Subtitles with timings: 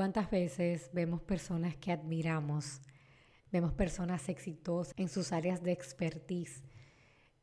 [0.00, 2.80] ¿Cuántas veces vemos personas que admiramos?
[3.52, 6.62] Vemos personas exitosas en sus áreas de expertise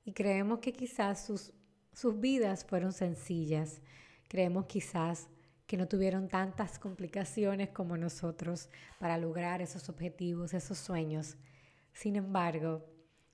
[0.04, 1.54] y creemos que quizás sus,
[1.93, 3.80] sus vidas fueron sencillas.
[4.28, 5.30] Creemos quizás
[5.67, 11.38] que no tuvieron tantas complicaciones como nosotros para lograr esos objetivos, esos sueños.
[11.94, 12.84] Sin embargo,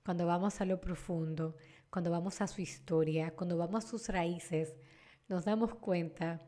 [0.04, 1.56] cuando vamos a lo profundo,
[1.88, 4.76] cuando vamos a su historia, cuando vamos a sus raíces,
[5.28, 6.42] nos damos cuenta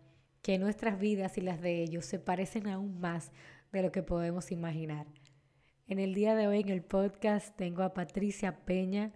[0.47, 3.33] que nuestras vidas y las de ellos se parecen aún más
[3.73, 5.09] de lo que podemos imaginar.
[5.89, 9.13] En el día de hoy en el podcast tengo a Patricia Peña,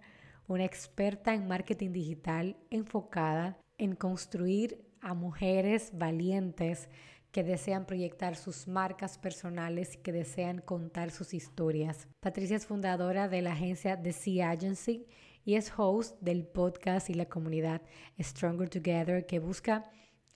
[0.49, 6.89] una experta en marketing digital enfocada en construir a mujeres valientes
[7.31, 12.09] que desean proyectar sus marcas personales y que desean contar sus historias.
[12.19, 15.07] Patricia es fundadora de la agencia The Sea Agency
[15.45, 17.83] y es host del podcast y la comunidad
[18.19, 19.89] Stronger Together que busca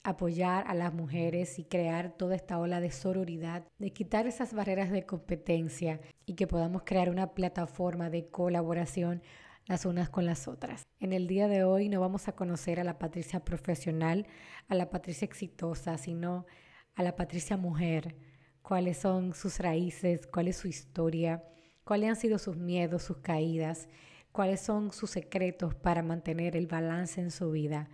[0.05, 4.91] apoyar a las mujeres y crear toda esta ola de sororidad, de quitar esas barreras
[4.91, 9.23] de competencia y que podamos crear una plataforma de colaboración
[9.65, 10.85] las unas con las otras.
[10.99, 14.27] En el día de hoy no vamos a conocer a la Patricia profesional,
[14.67, 16.45] a la Patricia exitosa, sino
[16.93, 18.15] a la Patricia mujer,
[18.61, 21.43] cuáles son sus raíces, cuál es su historia,
[21.83, 23.89] cuáles han sido sus miedos, sus caídas,
[24.31, 27.89] cuáles son sus secretos para mantener el balance en su vida.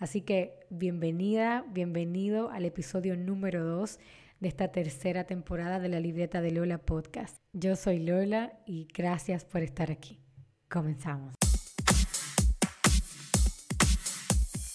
[0.00, 3.98] Así que bienvenida, bienvenido al episodio número 2
[4.40, 7.36] de esta tercera temporada de la libreta de Lola Podcast.
[7.52, 10.18] Yo soy Lola y gracias por estar aquí.
[10.70, 11.34] Comenzamos.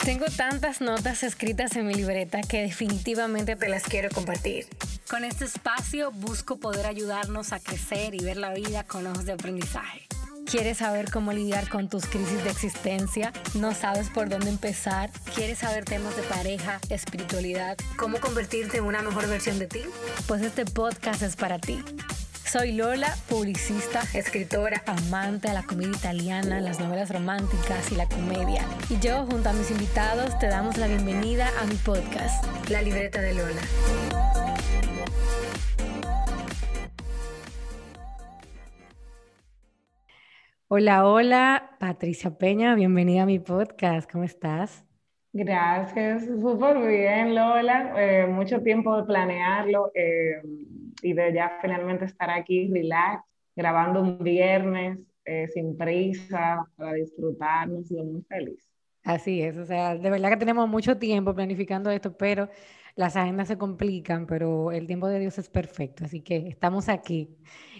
[0.05, 4.67] Tengo tantas notas escritas en mi libreta que definitivamente te las quiero compartir.
[5.09, 9.31] Con este espacio busco poder ayudarnos a crecer y ver la vida con ojos de
[9.31, 10.05] aprendizaje.
[10.45, 13.33] ¿Quieres saber cómo lidiar con tus crisis de existencia?
[13.55, 15.09] ¿No sabes por dónde empezar?
[15.33, 17.77] ¿Quieres saber temas de pareja, espiritualidad?
[17.97, 19.81] ¿Cómo convertirte en una mejor versión de ti?
[20.27, 21.83] Pues este podcast es para ti.
[22.45, 28.63] Soy Lola, publicista, escritora, amante de la comedia italiana, las novelas románticas y la comedia.
[28.89, 33.19] Y yo, junto a mis invitados, te damos la bienvenida a mi podcast, La Libreta
[33.19, 34.24] de Lola.
[40.77, 44.83] Hola, hola, Patricia Peña, bienvenida a mi podcast, ¿cómo estás?
[45.31, 47.93] Gracias, súper bien, Lola.
[47.95, 50.41] Eh, mucho tiempo de planearlo eh,
[51.01, 53.23] y de ya finalmente estar aquí, relax,
[53.55, 58.69] grabando un viernes eh, sin prisa, para disfrutarnos, y muy feliz.
[59.05, 62.49] Así es, o sea, de verdad que tenemos mucho tiempo planificando esto, pero
[62.95, 67.37] las agendas se complican, pero el tiempo de Dios es perfecto, así que estamos aquí.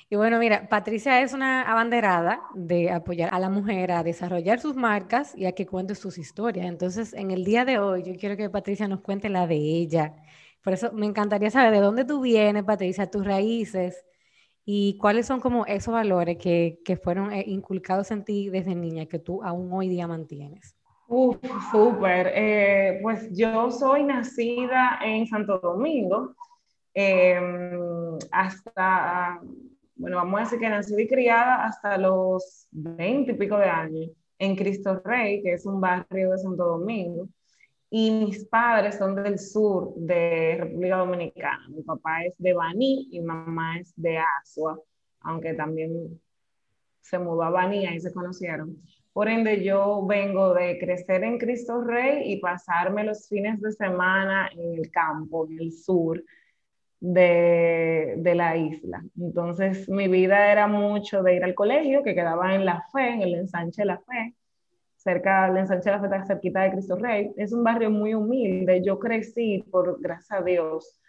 [0.08, 4.76] Y bueno, mira, Patricia es una abanderada de apoyar a la mujer a desarrollar sus
[4.76, 6.68] marcas y a que cuente sus historias.
[6.68, 10.16] Entonces, en el día de hoy, yo quiero que Patricia nos cuente la de ella.
[10.64, 14.06] Por eso me encantaría saber de dónde tú vienes, Patricia, tus raíces
[14.64, 19.06] y cuáles son como esos valores que, que fueron eh, inculcados en ti desde niña
[19.08, 20.76] que tú aún hoy día mantienes.
[21.08, 21.38] Uf,
[21.72, 22.32] súper.
[22.34, 26.36] Eh, pues yo soy nacida en Santo Domingo.
[26.94, 29.40] Em, hasta
[29.96, 34.12] bueno, vamos a decir que nací y criada hasta los 20 y pico de años
[34.38, 37.30] en Cristo Rey, que es un barrio de Santo Domingo.
[37.90, 41.68] Y mis padres son del sur de República Dominicana.
[41.70, 44.78] Mi papá es de Baní y mamá es de Asua,
[45.22, 46.20] aunque también
[47.02, 48.78] se mudó a Baní, y se conocieron.
[49.14, 54.50] Por ende, yo vengo de crecer en Cristo Rey y pasarme los fines de semana
[54.52, 56.22] en el campo, en el sur,
[57.00, 59.04] de, de, la isla.
[59.20, 63.22] Entonces mi vida era mucho de ir al colegio, que quedaba en La Fe, en
[63.22, 64.36] el ensanche de La Fe,
[64.96, 67.32] cerca del ensanche de La Fe, cerquita de Cristo Rey.
[67.38, 68.82] Es un barrio muy humilde.
[68.84, 71.00] Yo crecí, por gracias a Dios,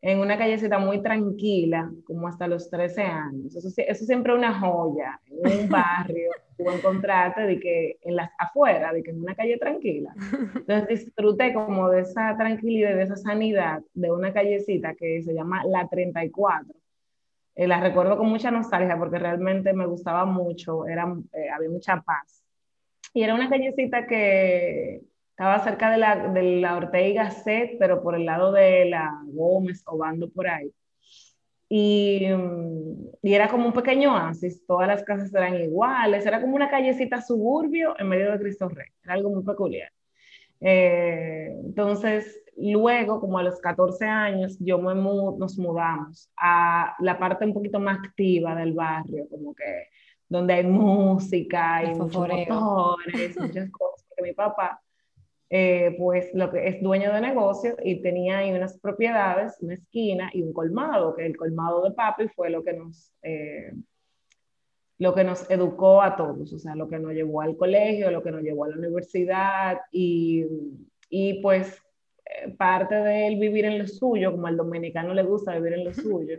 [0.00, 3.56] en una callecita muy tranquila, como hasta los 13 años.
[3.56, 8.92] Eso, eso siempre una joya, en un barrio, tú encontrarte de que en las afuera,
[8.92, 10.14] de que en una calle tranquila.
[10.54, 15.64] Entonces disfruté como de esa tranquilidad de esa sanidad de una callecita que se llama
[15.66, 16.74] La 34.
[17.56, 22.00] Eh, la recuerdo con mucha nostalgia porque realmente me gustaba mucho, era, eh, había mucha
[22.02, 22.42] paz.
[23.12, 28.14] Y era una callecita que estaba cerca de la, de la Ortega Set, pero por
[28.16, 30.72] el lado de la Gómez, Obando por ahí.
[31.76, 32.28] Y,
[33.20, 37.20] y, era como un pequeño oasis, todas las casas eran iguales, era como una callecita
[37.20, 39.90] suburbio en medio de Cristo Rey, era algo muy peculiar.
[40.60, 47.44] Eh, entonces, luego, como a los 14 años, yo me nos mudamos a la parte
[47.44, 49.88] un poquito más activa del barrio, como que
[50.28, 54.80] donde hay música y muchos motores, muchas cosas, porque mi papá
[55.56, 60.28] eh, pues lo que es dueño de negocio y tenía ahí unas propiedades, una esquina
[60.32, 63.72] y un colmado, que el colmado de papi fue lo que nos, eh,
[64.98, 68.20] lo que nos educó a todos, o sea, lo que nos llevó al colegio, lo
[68.20, 70.44] que nos llevó a la universidad y,
[71.08, 71.80] y pues
[72.24, 75.94] eh, parte del vivir en lo suyo, como al dominicano le gusta vivir en lo
[75.94, 76.36] suyo,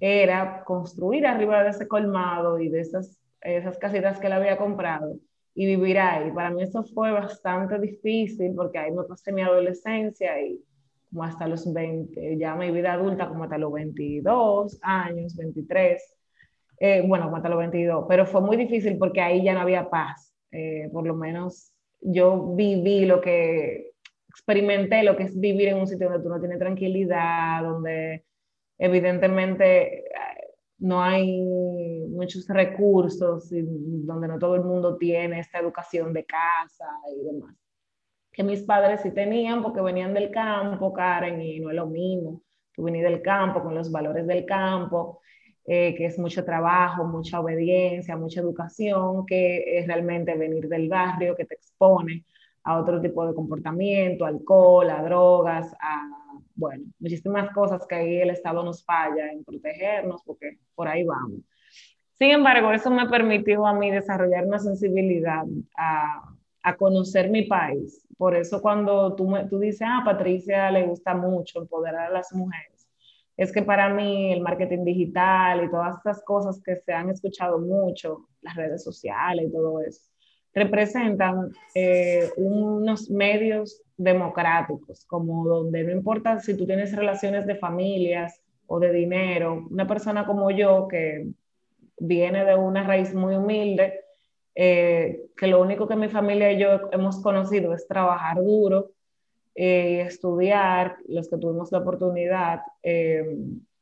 [0.00, 5.18] era construir arriba de ese colmado y de esas, esas casitas que él había comprado
[5.58, 6.30] y vivir ahí.
[6.30, 10.62] Para mí eso fue bastante difícil porque ahí me pasé mi adolescencia y
[11.10, 16.16] como hasta los 20, ya mi vida adulta como hasta los 22 años, 23,
[16.78, 19.90] eh, bueno, como hasta los 22, pero fue muy difícil porque ahí ya no había
[19.90, 20.32] paz.
[20.52, 23.90] Eh, por lo menos yo viví lo que,
[24.28, 28.24] experimenté lo que es vivir en un sitio donde tú no tienes tranquilidad, donde
[28.78, 30.04] evidentemente
[30.78, 31.42] no hay
[32.08, 37.54] muchos recursos, donde no todo el mundo tiene esta educación de casa y demás.
[38.32, 42.42] Que mis padres sí tenían porque venían del campo, Karen, y no es lo mismo.
[42.72, 45.20] Tú venís del campo con los valores del campo,
[45.66, 51.36] eh, que es mucho trabajo, mucha obediencia, mucha educación, que es realmente venir del barrio,
[51.36, 52.24] que te expone
[52.62, 56.08] a otro tipo de comportamiento, alcohol, a drogas, a,
[56.54, 61.40] bueno, muchísimas cosas que ahí el Estado nos falla en protegernos, porque por ahí vamos.
[62.18, 65.44] Sin embargo, eso me permitió a mí desarrollar una sensibilidad
[65.76, 68.04] a, a conocer mi país.
[68.16, 72.88] Por eso cuando tú, tú dices, ah, Patricia le gusta mucho empoderar a las mujeres,
[73.36, 77.60] es que para mí el marketing digital y todas estas cosas que se han escuchado
[77.60, 80.02] mucho, las redes sociales y todo eso,
[80.52, 88.42] representan eh, unos medios democráticos, como donde no importa si tú tienes relaciones de familias
[88.66, 91.28] o de dinero, una persona como yo que
[92.00, 94.00] viene de una raíz muy humilde,
[94.54, 98.90] eh, que lo único que mi familia y yo hemos conocido es trabajar duro
[99.54, 102.60] eh, estudiar, los que tuvimos la oportunidad,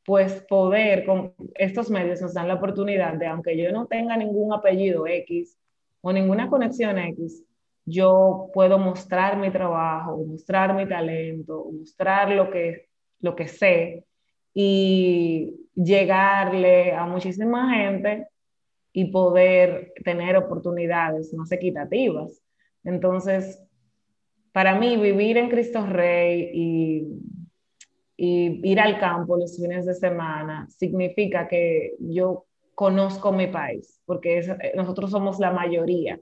[0.05, 4.53] pues poder, con estos medios nos dan la oportunidad de, aunque yo no tenga ningún
[4.53, 5.57] apellido X,
[6.01, 7.43] o ninguna conexión X,
[7.85, 12.87] yo puedo mostrar mi trabajo, mostrar mi talento, mostrar lo que,
[13.19, 14.06] lo que sé
[14.59, 18.27] y llegarle a muchísima gente
[18.91, 22.41] y poder tener oportunidades más equitativas.
[22.83, 23.63] Entonces,
[24.51, 27.07] para mí, vivir en Cristo Rey y,
[28.17, 34.39] y ir al campo los fines de semana significa que yo conozco mi país, porque
[34.39, 36.19] eh, nosotros somos la mayoría.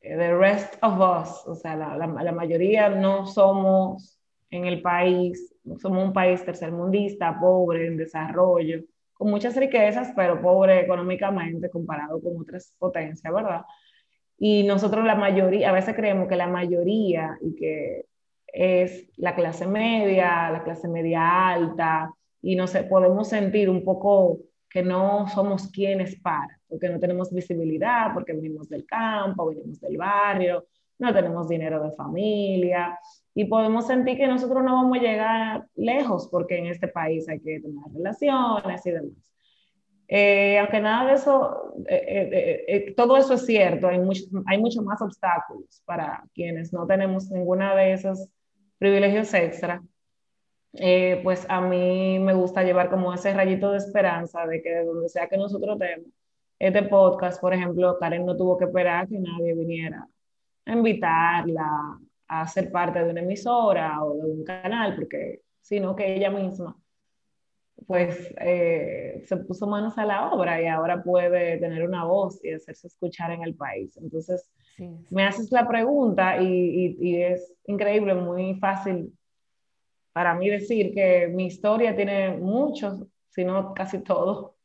[0.00, 4.18] Eh, the rest of us, o sea, la, la, mayoría no somos
[4.50, 8.84] en el país, somos un país tercermundista, pobre, en desarrollo,
[9.14, 13.62] con muchas riquezas, pero pobre económicamente comparado con otras potencias, ¿verdad?
[14.38, 18.04] Y nosotros la mayoría, a veces creemos que la mayoría y que
[18.46, 24.38] es la clase media, la clase media alta, y no sé, podemos sentir un poco
[24.68, 29.96] que no somos quienes para, porque no tenemos visibilidad, porque venimos del campo, venimos del
[29.96, 30.66] barrio,
[30.98, 32.98] no tenemos dinero de familia
[33.36, 37.38] y podemos sentir que nosotros no vamos a llegar lejos porque en este país hay
[37.38, 39.32] que tener relaciones y demás.
[40.08, 44.82] Eh, aunque nada de eso, eh, eh, todo eso es cierto, hay, mucho, hay mucho
[44.82, 48.28] más obstáculos para quienes no tenemos ninguna de esos
[48.78, 49.82] privilegios extra
[50.78, 54.84] eh, pues a mí me gusta llevar como ese rayito de esperanza de que de
[54.84, 56.08] donde sea que nosotros tenemos
[56.58, 60.06] este podcast, por ejemplo, Karen no tuvo que esperar que nadie viniera
[60.64, 66.14] a invitarla a ser parte de una emisora o de un canal, porque sino que
[66.14, 66.76] ella misma
[67.86, 72.52] pues eh, se puso manos a la obra y ahora puede tener una voz y
[72.52, 73.96] hacerse escuchar en el país.
[73.98, 74.50] Entonces,
[75.10, 79.12] me haces la pregunta y, y, es increíble, muy fácil
[80.12, 84.56] para mí decir que mi historia tiene mucho, si no casi todo,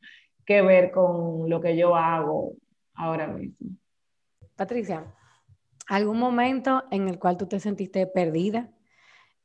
[0.46, 2.54] que ver con lo que yo hago
[2.94, 3.76] ahora mismo.
[4.56, 5.06] Patricia,
[5.92, 8.72] ¿algún momento en el cual tú te sentiste perdida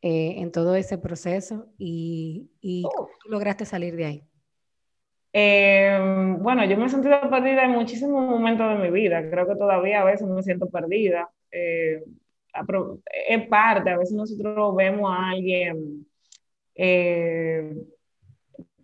[0.00, 4.22] eh, en todo ese proceso y, y cómo tú lograste salir de ahí?
[5.32, 5.98] Eh,
[6.38, 9.28] bueno, yo me he sentido perdida en muchísimos momentos de mi vida.
[9.28, 11.28] Creo que todavía a veces me siento perdida.
[11.50, 12.04] Eh,
[13.28, 16.06] en parte, a veces nosotros vemos a alguien
[16.76, 17.74] eh,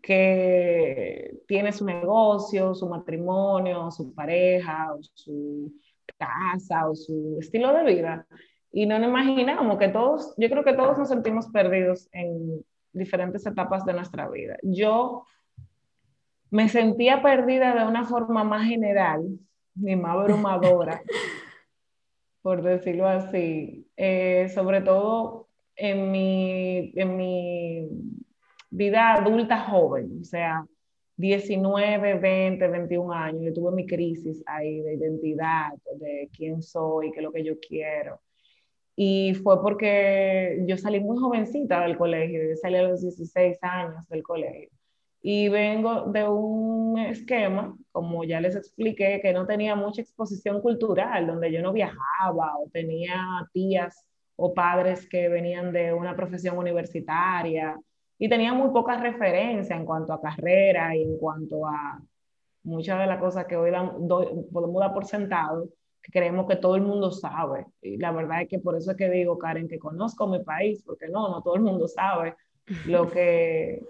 [0.02, 5.72] que tiene su negocio, su matrimonio, su pareja, su
[6.18, 8.26] casa, o su estilo de vida.
[8.72, 13.44] Y no nos imaginamos que todos, yo creo que todos nos sentimos perdidos en diferentes
[13.46, 14.56] etapas de nuestra vida.
[14.62, 15.26] Yo
[16.50, 19.24] me sentía perdida de una forma más general,
[19.74, 21.02] ni más abrumadora,
[22.42, 27.88] por decirlo así, eh, sobre todo en mi, en mi
[28.70, 30.66] vida adulta joven, o sea,
[31.22, 37.20] 19, 20, 21 años, yo tuve mi crisis ahí de identidad, de quién soy, qué
[37.20, 38.20] es lo que yo quiero.
[38.96, 44.24] Y fue porque yo salí muy jovencita del colegio, salí a los 16 años del
[44.24, 44.70] colegio.
[45.22, 51.28] Y vengo de un esquema, como ya les expliqué, que no tenía mucha exposición cultural,
[51.28, 57.78] donde yo no viajaba o tenía tías o padres que venían de una profesión universitaria
[58.22, 62.00] y tenía muy poca referencia en cuanto a carrera y en cuanto a
[62.62, 63.72] muchas de las cosas que hoy
[64.52, 65.68] podemos dar por sentado,
[66.00, 67.66] que creemos que todo el mundo sabe.
[67.80, 70.84] Y la verdad es que por eso es que digo, Karen, que conozco mi país,
[70.86, 72.36] porque no, no todo el mundo sabe
[72.86, 73.82] lo que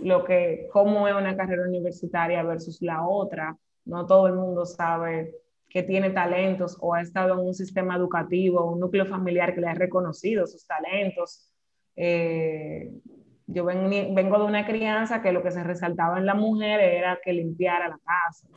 [0.00, 3.56] lo que, cómo es una carrera universitaria versus la otra.
[3.84, 5.32] No todo el mundo sabe
[5.68, 9.68] que tiene talentos o ha estado en un sistema educativo, un núcleo familiar que le
[9.68, 11.52] ha reconocido sus talentos.
[11.94, 12.90] Eh,
[13.46, 17.32] yo vengo de una crianza que lo que se resaltaba en la mujer era que
[17.32, 18.48] limpiara la casa.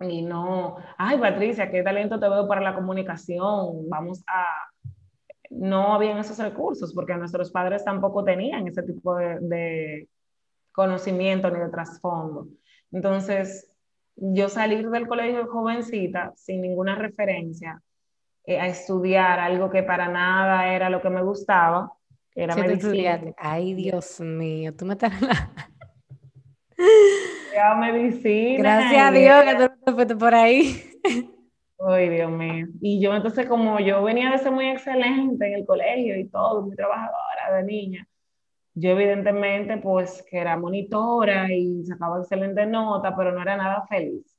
[0.00, 4.44] Y no, ay Patricia, qué talento te veo para la comunicación, vamos a...
[5.50, 10.06] No habían esos recursos porque nuestros padres tampoco tenían ese tipo de
[10.72, 12.48] conocimiento ni de trasfondo.
[12.92, 13.74] Entonces,
[14.16, 17.80] yo salir del colegio jovencita sin ninguna referencia
[18.44, 21.92] eh, a estudiar algo que para nada era lo que me gustaba,
[22.38, 23.34] era medicina.
[23.36, 25.12] Ay, Dios mío, tú me estás...
[27.80, 28.58] medicina.
[28.58, 30.80] Gracias a Dios que tú fuiste por ahí.
[31.80, 32.66] Ay, Dios mío.
[32.80, 36.62] Y yo entonces como yo venía de ser muy excelente en el colegio y todo,
[36.62, 38.08] muy trabajadora de niña,
[38.74, 44.36] yo evidentemente pues que era monitora y sacaba excelente nota, pero no era nada feliz.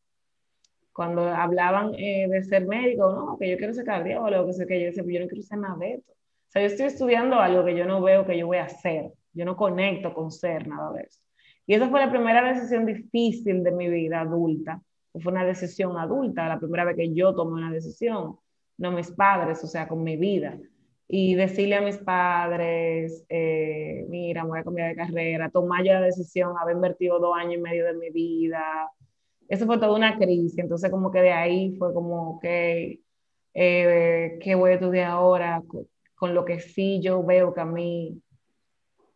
[0.94, 4.80] Cuando hablaban eh, de ser médico, no, que yo quiero ser cardiólogo, que sé que
[4.80, 6.14] yo decía, pues, yo no quiero ser nada de esto.
[6.50, 9.12] O sea, yo estoy estudiando algo que yo no veo que yo voy a hacer.
[9.34, 11.22] Yo no conecto con ser nada de eso.
[11.66, 14.82] Y esa fue la primera decisión difícil de mi vida adulta.
[15.22, 18.38] Fue una decisión adulta, la primera vez que yo tomé una decisión,
[18.78, 20.58] no mis padres, o sea, con mi vida
[21.12, 25.94] y decirle a mis padres, eh, mira, me voy a cambiar de carrera, tomar yo
[25.94, 28.62] la decisión, haber invertido dos años y medio de mi vida.
[29.48, 32.46] Eso fue toda una crisis, entonces como que de ahí fue como, ok,
[33.56, 35.64] eh, ¿qué voy a estudiar ahora?
[36.20, 38.22] Con, lo que sí yo veo que a mí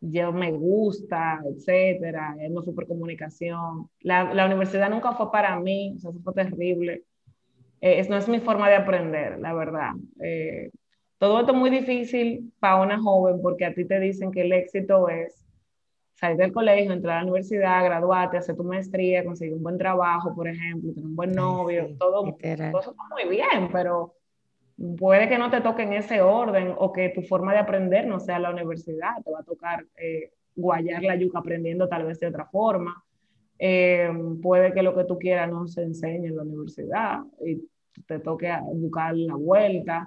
[0.00, 3.88] yo me gusta, etcétera, no fue por comunicación.
[4.00, 7.04] La, la, universidad nunca fue para mí, o sea, eso fue terrible.
[7.80, 9.92] Eh, no es mi forma de aprender, la verdad.
[10.20, 10.70] Eh,
[11.18, 14.52] todo esto es muy difícil para una joven porque a ti te dicen que el
[14.52, 15.46] éxito es
[16.14, 20.34] salir del colegio, entrar a la universidad, graduarte, hacer tu maestría, conseguir un buen trabajo,
[20.34, 24.14] por ejemplo, tener un buen novio, todo, todo, eso está muy bien, pero
[24.98, 28.20] puede que no te toque en ese orden o que tu forma de aprender no
[28.20, 32.28] sea la universidad, te va a tocar eh, guayar la yuca aprendiendo tal vez de
[32.28, 33.02] otra forma.
[33.58, 34.10] Eh,
[34.42, 37.62] puede que lo que tú quieras no se enseñe en la universidad y
[38.06, 40.06] te toque buscar la vuelta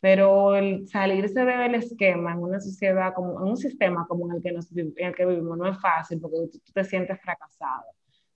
[0.00, 4.48] pero el salirse del esquema en una sociedad, como, en un sistema como el que,
[4.48, 7.84] en el que vivimos no es fácil porque tú te sientes fracasado.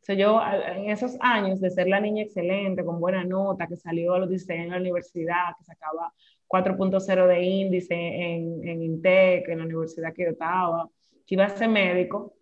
[0.04, 3.74] O sea, yo en esos años de ser la niña excelente, con buena nota, que
[3.74, 6.12] salió a los 16 en la universidad, que sacaba
[6.46, 10.90] 4.0 de índice en, en INTEC, en la universidad que yo estaba,
[11.26, 12.34] que iba a ser médico,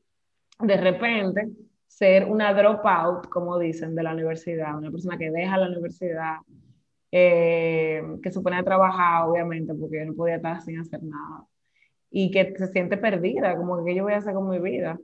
[0.58, 1.50] de repente
[1.86, 6.38] ser una dropout, como dicen, de la universidad, una persona que deja la universidad,
[7.12, 11.46] eh, que se pone a trabajar, obviamente, porque yo no podía estar sin hacer nada.
[12.10, 14.98] Y que se siente perdida, como que yo voy a hacer con mi vida.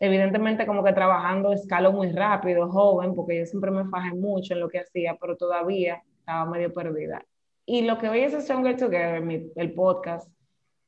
[0.00, 4.60] Evidentemente, como que trabajando escalo muy rápido, joven, porque yo siempre me fajé mucho en
[4.60, 7.24] lo que hacía, pero todavía estaba medio perdida.
[7.66, 9.22] Y lo que hoy es Stronger Together,
[9.56, 10.30] el podcast,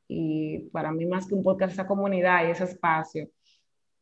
[0.07, 3.29] y para mí más que un podcast, esa comunidad y ese espacio,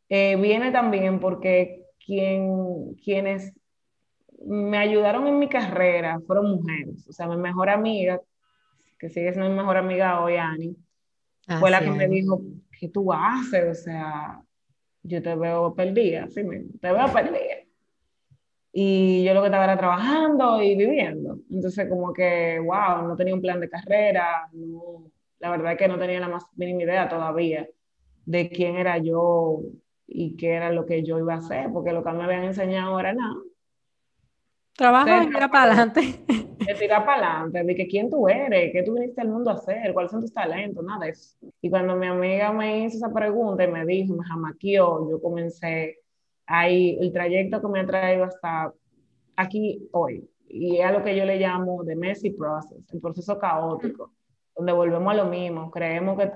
[0.08, 3.52] eh, viene también porque quien, quienes
[4.44, 7.06] me ayudaron en mi carrera fueron mujeres.
[7.08, 8.20] O sea, mi mejor amiga,
[8.98, 10.76] que sigue siendo mi mejor amiga hoy, Ani,
[11.58, 12.42] fue la que me dijo,
[12.78, 13.80] ¿qué tú haces?
[13.80, 14.42] O sea,
[15.02, 16.42] yo te veo perdida, sí,
[16.80, 17.56] te veo perdida.
[18.72, 21.38] Y yo lo que estaba era trabajando y viviendo.
[21.50, 24.48] Entonces, como que, wow, no tenía un plan de carrera,
[25.40, 27.68] la verdad es que no tenía la más mínima idea todavía
[28.26, 29.62] de quién era yo
[30.06, 32.98] y qué era lo que yo iba a hacer, porque lo que me habían enseñado
[33.00, 33.36] era nada,
[34.78, 36.00] Trabaja y tira para adelante.
[36.28, 39.54] De tirar para adelante, de que quién tú eres, qué tú viniste al mundo a
[39.54, 41.36] hacer, cuáles son tus talentos, nada de eso.
[41.60, 45.98] Y cuando mi amiga me hizo esa pregunta y me dijo, me jamaqueó, yo comencé
[46.46, 48.72] ahí el trayecto que me ha traído hasta
[49.34, 50.30] aquí hoy.
[50.48, 54.12] y es a lo que yo le llamo the messy process, el proceso caótico,
[54.54, 56.30] donde volvemos a lo mismo, creemos que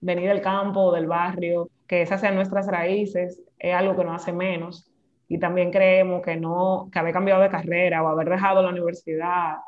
[0.00, 4.20] venir del campo o del barrio, que esas sean nuestras raíces, es algo que nos
[4.20, 4.89] hace menos.
[5.32, 9.58] Y también creemos que no, que haber cambiado de carrera o haber dejado la universidad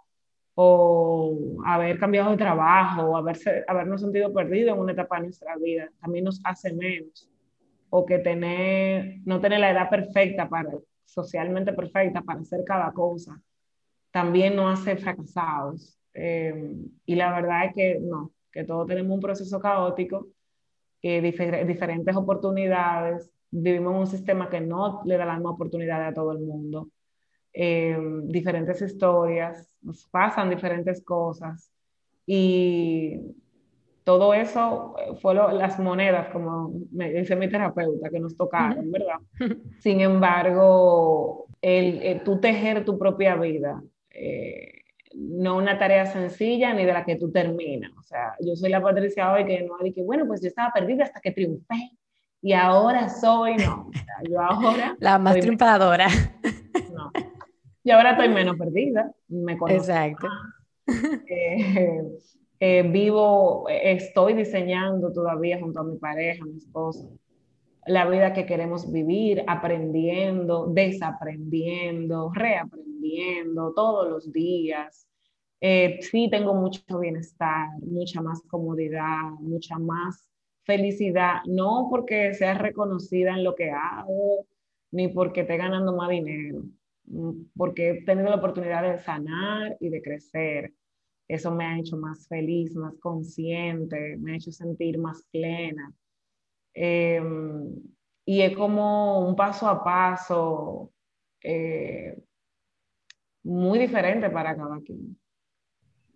[0.56, 5.56] o haber cambiado de trabajo o haberse, habernos sentido perdidos en una etapa de nuestra
[5.56, 7.30] vida también nos hace menos.
[7.90, 10.68] O que tener, no tener la edad perfecta para,
[11.04, 13.40] socialmente perfecta para hacer cada cosa,
[14.10, 15.96] también nos hace fracasados.
[16.12, 16.74] Eh,
[17.06, 20.26] y la verdad es que no, que todos tenemos un proceso caótico,
[21.02, 26.14] eh, diferentes oportunidades, vivimos en un sistema que no le da la misma oportunidad a
[26.14, 26.88] todo el mundo,
[27.52, 31.70] eh, diferentes historias, nos pasan diferentes cosas
[32.26, 33.20] y
[34.04, 39.20] todo eso fue las monedas, como me dice mi terapeuta, que nos tocaron, ¿verdad?
[39.78, 44.80] Sin embargo, el, tú tejer tu propia vida, eh,
[45.14, 47.92] no una tarea sencilla ni de la que tú terminas.
[47.98, 51.04] O sea, yo soy la Patricia hoy que no que bueno, pues yo estaba perdida
[51.04, 51.92] hasta que triunfé
[52.42, 53.88] y ahora soy, no,
[54.28, 54.96] yo ahora...
[55.00, 56.08] La más triunfadora.
[56.92, 57.12] No,
[57.84, 60.26] y ahora estoy menos perdida, me conozco Exacto.
[61.28, 62.02] Eh,
[62.58, 67.12] eh, vivo, estoy diseñando todavía junto a mi pareja, mi esposo,
[67.86, 75.06] la vida que queremos vivir, aprendiendo, desaprendiendo, reaprendiendo todos los días.
[75.60, 80.28] Eh, sí tengo mucho bienestar, mucha más comodidad, mucha más
[80.64, 84.46] felicidad, no porque sea reconocida en lo que hago,
[84.90, 86.62] ni porque esté ganando más dinero,
[87.06, 90.72] mm, porque he tenido la oportunidad de sanar y de crecer.
[91.28, 95.92] Eso me ha hecho más feliz, más consciente, me ha hecho sentir más plena.
[96.74, 97.74] Em,
[98.24, 100.92] y es como un paso a paso
[101.42, 102.16] eh,
[103.44, 105.18] muy diferente para cada quien.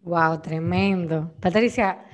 [0.02, 1.34] Wow, tremendo.
[1.40, 2.04] Patricia,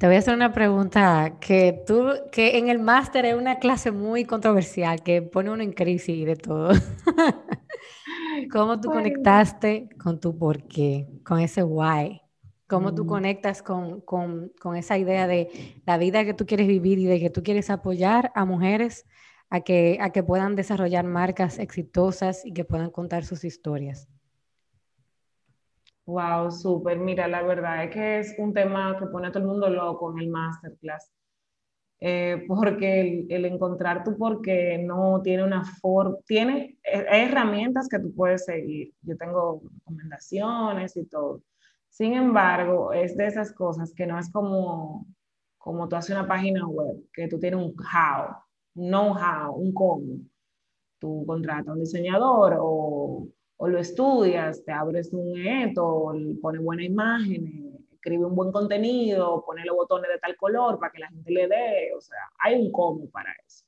[0.00, 3.90] te voy a hacer una pregunta que tú, que en el máster es una clase
[3.90, 6.70] muy controversial, que pone uno en crisis y de todo.
[8.50, 12.22] ¿Cómo tú conectaste con tu por qué, con ese why?
[12.66, 13.08] cómo tú mm.
[13.08, 17.20] conectas con, con, con, esa idea de la vida que tú quieres vivir y de
[17.20, 19.04] que tú quieres apoyar a mujeres
[19.50, 24.08] a que, a que puedan desarrollar marcas exitosas y que puedan contar sus historias.
[26.10, 26.98] Wow, súper.
[26.98, 30.12] Mira, la verdad es que es un tema que pone a todo el mundo loco
[30.12, 31.10] en el masterclass.
[32.00, 37.88] Eh, porque el, el, encontrar tu por qué no tiene una forma, tiene eh, herramientas
[37.88, 38.92] que tú puedes seguir.
[39.02, 41.42] Yo tengo recomendaciones y todo
[41.90, 45.06] sin embargo, es de esas cosas que no es como,
[45.58, 48.36] como tú haces una página web, que tú tienes un how,
[48.74, 50.18] un know-how, un cómo.
[50.98, 53.28] Tú contratas a un diseñador o,
[53.60, 59.64] o, lo estudias, te abres un eto, pones buena imagen, escribe un buen contenido, pone
[59.64, 61.92] los botones de tal color para que la gente le dé.
[61.96, 63.64] O sea, hay un cómo para eso.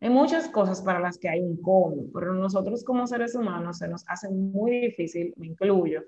[0.00, 3.88] Hay muchas cosas para las que hay un cómo, pero nosotros como seres humanos se
[3.88, 6.02] nos hace muy difícil, me incluyo,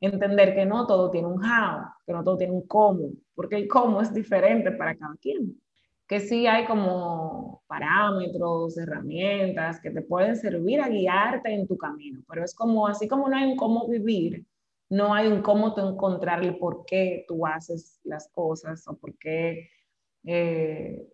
[0.00, 3.66] entender que no todo tiene un how, que no todo tiene un cómo, porque el
[3.66, 5.60] cómo es diferente para cada quien.
[6.10, 12.20] Que sí hay como parámetros, herramientas que te pueden servir a guiarte en tu camino,
[12.28, 14.44] pero es como, así como no hay un cómo vivir,
[14.88, 19.16] no hay un cómo tú encontrar el por qué tú haces las cosas o por
[19.18, 19.70] qué
[20.24, 21.06] eh,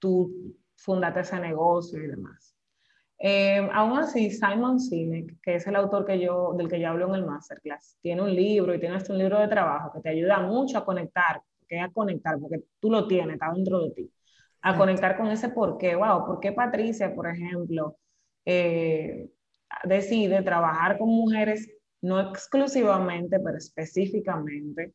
[0.00, 2.56] tú fundaste ese negocio y demás.
[3.20, 7.06] Eh, aún así, Simon Sinek, que es el autor que yo, del que yo hablo
[7.10, 10.08] en el masterclass, tiene un libro y tiene hasta un libro de trabajo que te
[10.08, 11.40] ayuda mucho a conectar,
[11.80, 14.12] a conectar, porque tú lo tienes, está dentro de ti,
[14.62, 17.96] a conectar con ese por qué, wow, por qué Patricia, por ejemplo,
[18.44, 19.30] eh,
[19.84, 21.68] decide trabajar con mujeres,
[22.00, 24.92] no exclusivamente, pero específicamente,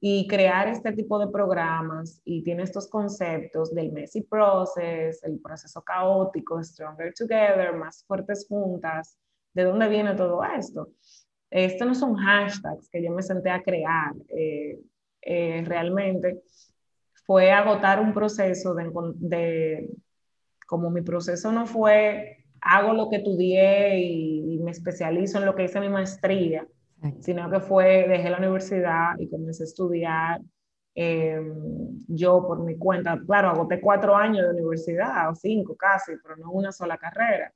[0.00, 5.82] y crear este tipo de programas y tiene estos conceptos del messy process, el proceso
[5.82, 9.18] caótico, stronger together, más fuertes juntas.
[9.52, 10.88] ¿De dónde viene todo esto?
[11.50, 14.14] Esto no son hashtags que yo me senté a crear.
[14.28, 14.78] Eh,
[15.22, 16.42] eh, realmente
[17.26, 19.90] fue agotar un proceso de, de,
[20.66, 25.54] como mi proceso no fue hago lo que estudié y, y me especializo en lo
[25.54, 26.66] que hice mi maestría,
[27.20, 30.40] sino que fue, dejé la universidad y comencé a estudiar
[30.94, 33.18] em, yo por mi cuenta.
[33.26, 37.52] Claro, agoté cuatro años de universidad, o cinco casi, pero no una sola carrera.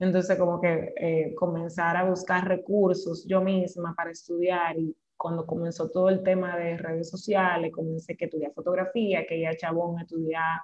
[0.00, 5.90] Entonces, como que eh, comenzar a buscar recursos yo misma para estudiar y cuando comenzó
[5.90, 10.60] todo el tema de redes sociales, comencé que estudiar fotografía, que ya chabón estudiar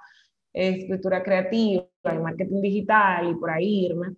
[0.53, 4.15] escritura creativa y marketing digital y por ahí irme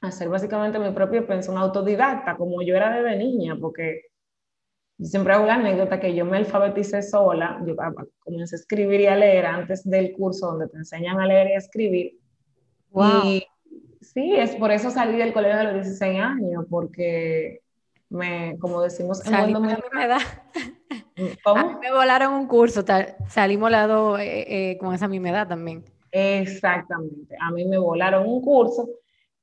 [0.00, 4.02] hacer básicamente mi propio pensión autodidacta, como yo era desde niña, porque
[5.00, 9.06] siempre hago la anécdota que yo me alfabeticé sola, yo ah, comencé a escribir y
[9.06, 12.18] a leer antes del curso donde te enseñan a leer y a escribir.
[13.24, 13.46] Y
[14.00, 17.60] sí, es por eso salí del colegio a los 16 años, porque
[18.08, 19.76] me, como decimos en Salí me.
[21.44, 21.60] ¿Cómo?
[21.60, 22.84] A mí me volaron un curso,
[23.28, 25.84] salimos la dos eh, eh, con esa misma edad también.
[26.10, 28.88] Exactamente, a mí me volaron un curso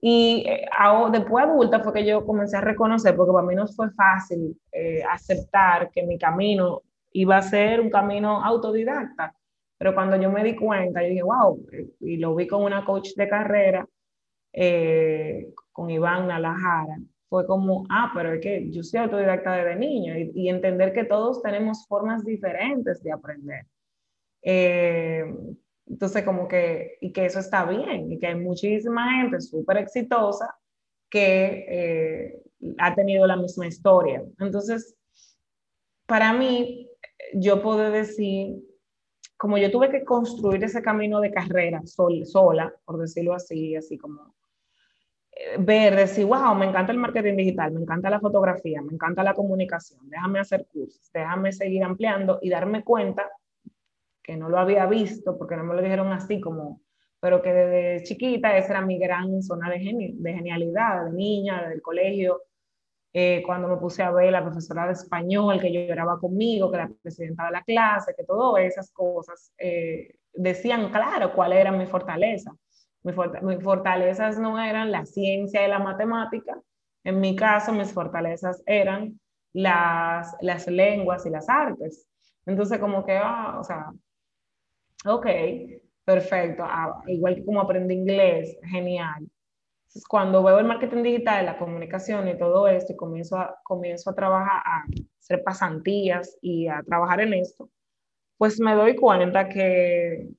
[0.05, 0.65] y eh,
[1.13, 5.01] después adulta fue que yo comencé a reconocer, porque para mí no fue fácil eh,
[5.09, 6.81] aceptar que mi camino
[7.13, 9.33] iba a ser un camino autodidacta.
[9.77, 11.65] Pero cuando yo me di cuenta, yo dije, wow,
[12.01, 13.87] y lo vi con una coach de carrera,
[15.71, 16.97] con Iván Nalajara,
[17.33, 21.03] fue como, ah, pero es que yo soy autodidacta desde niño y, y entender que
[21.03, 23.65] todos tenemos formas diferentes de aprender.
[25.87, 30.55] Entonces, como que, y que eso está bien, y que hay muchísima gente súper exitosa
[31.09, 32.43] que eh,
[32.77, 34.23] ha tenido la misma historia.
[34.39, 34.95] Entonces,
[36.05, 36.87] para mí,
[37.33, 38.63] yo puedo decir,
[39.37, 44.21] como yo tuve que construir ese camino de carrera sola, por decirlo así, así como
[44.21, 44.42] eh,
[45.59, 49.33] ver, decir, wow, me encanta el marketing digital, me encanta la fotografía, me encanta la
[49.33, 53.29] comunicación, déjame hacer cursos, déjame seguir ampliando y darme cuenta
[54.21, 56.81] que no lo había visto porque no me lo dijeron así como,
[57.19, 61.81] pero que desde chiquita esa era mi gran zona de, de genialidad, de niña, del
[61.81, 62.41] colegio.
[63.15, 66.91] Eh, cuando me puse a ver la profesora de español que lloraba conmigo, que la
[67.01, 72.55] presidenta de la clase, que todas esas cosas eh, decían claro cuál era mi fortaleza.
[73.03, 76.59] Mis, fortalezas no eran la ciencia y la matemática,
[77.03, 79.19] en mi caso mis fortalezas eran
[79.53, 82.07] las, las lenguas y las artes.
[82.45, 83.91] Entonces como que, ah, o sea,
[85.05, 85.27] Ok,
[86.05, 86.63] perfecto.
[86.65, 89.19] Ah, igual que como aprendí inglés, genial.
[89.87, 94.09] Entonces, cuando veo el marketing digital, la comunicación y todo esto, y comienzo a, comienzo
[94.11, 94.85] a trabajar, a
[95.19, 97.69] hacer pasantías y a trabajar en esto,
[98.37, 100.29] pues me doy cuenta que,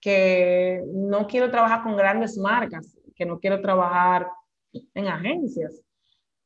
[0.00, 4.28] que no quiero trabajar con grandes marcas, que no quiero trabajar
[4.94, 5.82] en agencias.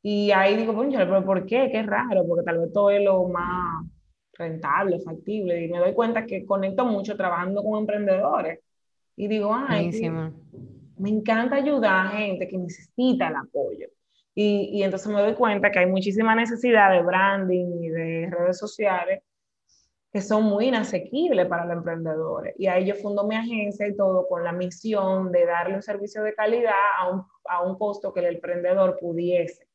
[0.02, 1.68] Y ahí digo, bueno, pero ¿por qué?
[1.70, 3.86] Qué raro, porque tal vez todo es lo más
[4.32, 8.60] rentable, factible, y me doy cuenta que conecto mucho trabajando con emprendedores.
[9.14, 9.90] Y digo, ay,
[10.96, 13.86] me encanta ayudar a gente que necesita el apoyo.
[14.34, 18.58] Y, y, entonces me doy cuenta que hay muchísima necesidad de branding y de redes
[18.58, 19.22] sociales
[20.12, 22.55] que son muy inasequibles para los emprendedores.
[22.59, 26.22] Y ahí yo fundo mi agencia y todo con la misión de darle un servicio
[26.22, 29.66] de calidad a un, a un costo que el emprendedor pudiese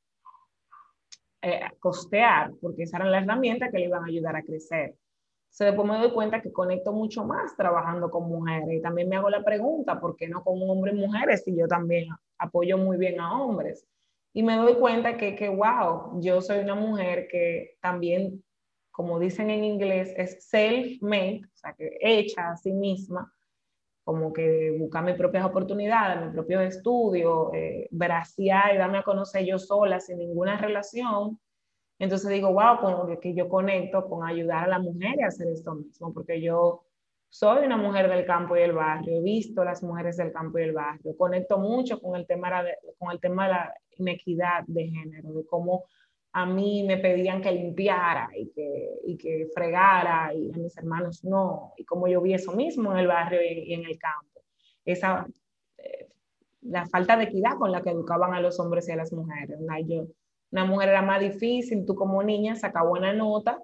[1.41, 4.95] eh, costear, porque esa era la herramienta que le iban a ayudar a crecer.
[5.49, 9.15] se después me doy cuenta que conecto mucho más trabajando con mujeres y también me
[9.15, 12.97] hago la pregunta, ¿por qué no con hombres y mujeres si yo también apoyo muy
[12.97, 13.87] bien a hombres?
[14.33, 18.43] Y me doy cuenta que, que, wow, yo soy una mujer que también,
[18.97, 23.31] como dicen en inglés, es self-made, o sea, que hecha a sí misma,
[24.03, 29.45] como que buscar mis propias oportunidades, mis propios estudios, eh, braciar y darme a conocer
[29.45, 31.39] yo sola, sin ninguna relación.
[31.99, 35.75] Entonces digo, wow, con que yo conecto con ayudar a la mujer a hacer esto
[35.75, 36.83] mismo, porque yo
[37.29, 40.63] soy una mujer del campo y del barrio, he visto las mujeres del campo y
[40.63, 42.63] del barrio, conecto mucho con el tema
[42.97, 45.83] con el tema de la inequidad de género, de cómo
[46.37, 51.23] a mí me pedían que limpiara y que, y que fregara y a mis hermanos
[51.23, 54.43] no, y como yo vi eso mismo en el barrio y, en el campo,
[54.85, 55.25] esa,
[55.79, 56.07] eh,
[56.61, 59.57] la falta de equidad con la que educaban a los hombres y a las mujeres.
[59.59, 60.05] Una, yo,
[60.51, 63.57] una mujer era más difícil, tú como niña sacabas buena nota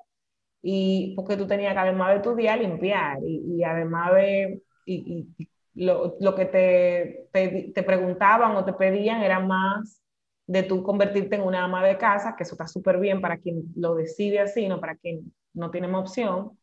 [0.64, 5.48] y porque tú tenías que además de estudiar limpiar y, y además de y, y
[5.76, 7.30] lo, lo, que te,
[7.72, 10.03] te preguntaban o te pedían era más
[10.46, 13.64] de tú convertirte en una ama de casa, que eso está súper bien para quien
[13.76, 16.58] lo decide así, no para quien no tiene más opción.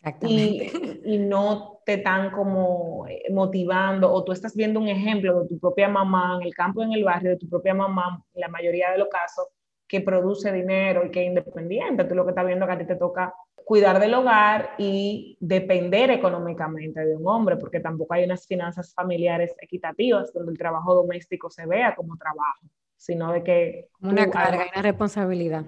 [0.00, 1.00] Exactamente.
[1.04, 5.48] Y, y, no te están como eh, motivando, o tú estás viendo un ejemplo de
[5.48, 8.48] tu propia mamá en el campo, en el barrio, de tu propia mamá, en la
[8.48, 9.46] mayoría de los casos,
[9.86, 12.04] que produce dinero y que es independiente.
[12.04, 13.32] Tú lo que estás viendo es que a ti te toca
[13.64, 19.54] cuidar del hogar y depender económicamente de un hombre, porque tampoco hay unas finanzas familiares
[19.60, 22.66] equitativas donde el trabajo doméstico se vea como trabajo
[23.02, 23.88] sino de que...
[24.00, 25.64] Una carga, una responsabilidad.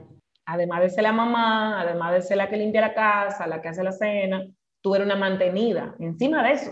[0.46, 3.68] Además de ser la mamá, además de ser la que limpia la casa, la que
[3.68, 4.46] hace la cena,
[4.80, 6.70] tú eres una mantenida encima de eso.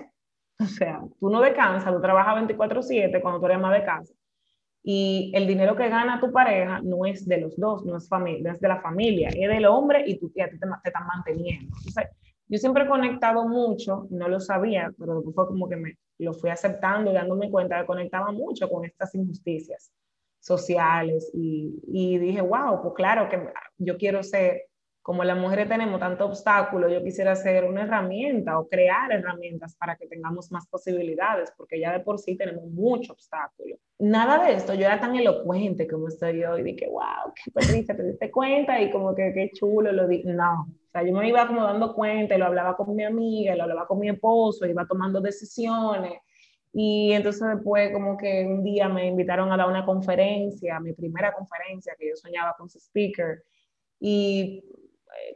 [0.61, 4.15] O sea, tú no descansas, tú trabajas 24/7 cuando tú eres más de casa.
[4.85, 8.43] Y el dinero que gana tu pareja no es de los dos, no es, familia,
[8.45, 11.75] no es de la familia, es del hombre y tú te, te, te estás manteniendo.
[11.77, 12.07] Entonces,
[12.47, 16.33] yo siempre he conectado mucho, no lo sabía, pero después fue como que me, lo
[16.33, 19.93] fui aceptando y dándome cuenta que conectaba mucho con estas injusticias
[20.43, 23.41] sociales y, dije, wow, pues claro que
[23.79, 24.65] yo quiero ser
[25.01, 29.97] como las mujeres tenemos tanto obstáculo, yo quisiera hacer una herramienta o crear herramientas para
[29.97, 33.77] que tengamos más posibilidades, porque ya de por sí tenemos mucho obstáculo.
[33.99, 38.03] Nada de esto, yo era tan elocuente como estoy hoy, dije, wow, qué triste, te
[38.05, 40.23] diste cuenta y como que qué chulo lo di.
[40.23, 43.65] No, o sea, yo me iba como dando cuenta lo hablaba con mi amiga, lo
[43.65, 46.13] hablaba con mi esposo, iba tomando decisiones.
[46.73, 51.33] Y entonces después como que un día me invitaron a dar una conferencia, mi primera
[51.33, 53.45] conferencia, que yo soñaba con su speaker.
[54.01, 54.65] Y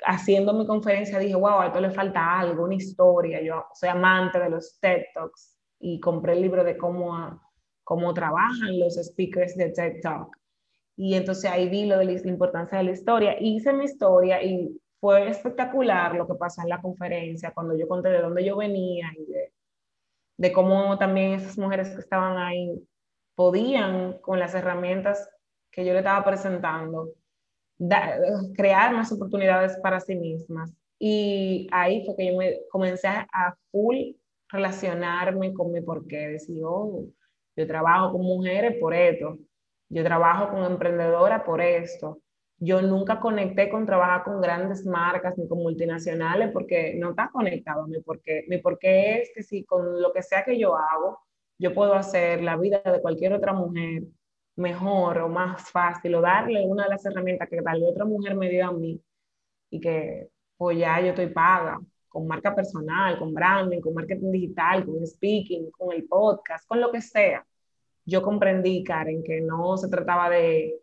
[0.05, 3.43] haciendo mi conferencia dije, wow, a esto le falta algo, una historia.
[3.43, 7.41] Yo soy amante de los TED Talks y compré el libro de cómo,
[7.85, 10.37] cómo trabajan los speakers de TED Talk.
[10.97, 13.37] Y entonces ahí vi lo de la importancia de la historia.
[13.39, 18.09] Hice mi historia y fue espectacular lo que pasó en la conferencia cuando yo conté
[18.09, 19.46] de dónde yo venía y de,
[20.37, 22.87] de cómo también esas mujeres que estaban ahí
[23.35, 25.29] podían, con las herramientas
[25.71, 27.11] que yo le estaba presentando,
[28.55, 30.73] crear más oportunidades para sí mismas.
[30.99, 33.97] Y ahí fue que yo me comencé a full
[34.49, 36.29] relacionarme con mi porqué.
[36.29, 37.05] Decir, oh,
[37.55, 39.39] yo trabajo con mujeres por esto,
[39.91, 42.21] yo trabajo con emprendedoras por esto.
[42.59, 47.87] Yo nunca conecté con trabajar con grandes marcas ni con multinacionales porque no está conectado
[47.87, 48.45] mi porqué.
[48.49, 51.21] Mi porqué es que si con lo que sea que yo hago,
[51.59, 54.05] yo puedo hacer la vida de cualquier otra mujer
[54.57, 58.49] mejor o más fácil o darle una de las herramientas que tal otra mujer me
[58.49, 59.01] dio a mí
[59.71, 64.87] y que pues ya yo estoy paga con marca personal, con branding, con marketing digital,
[64.87, 67.47] con speaking, con el podcast, con lo que sea.
[68.07, 70.81] Yo comprendí, Karen, que no se trataba de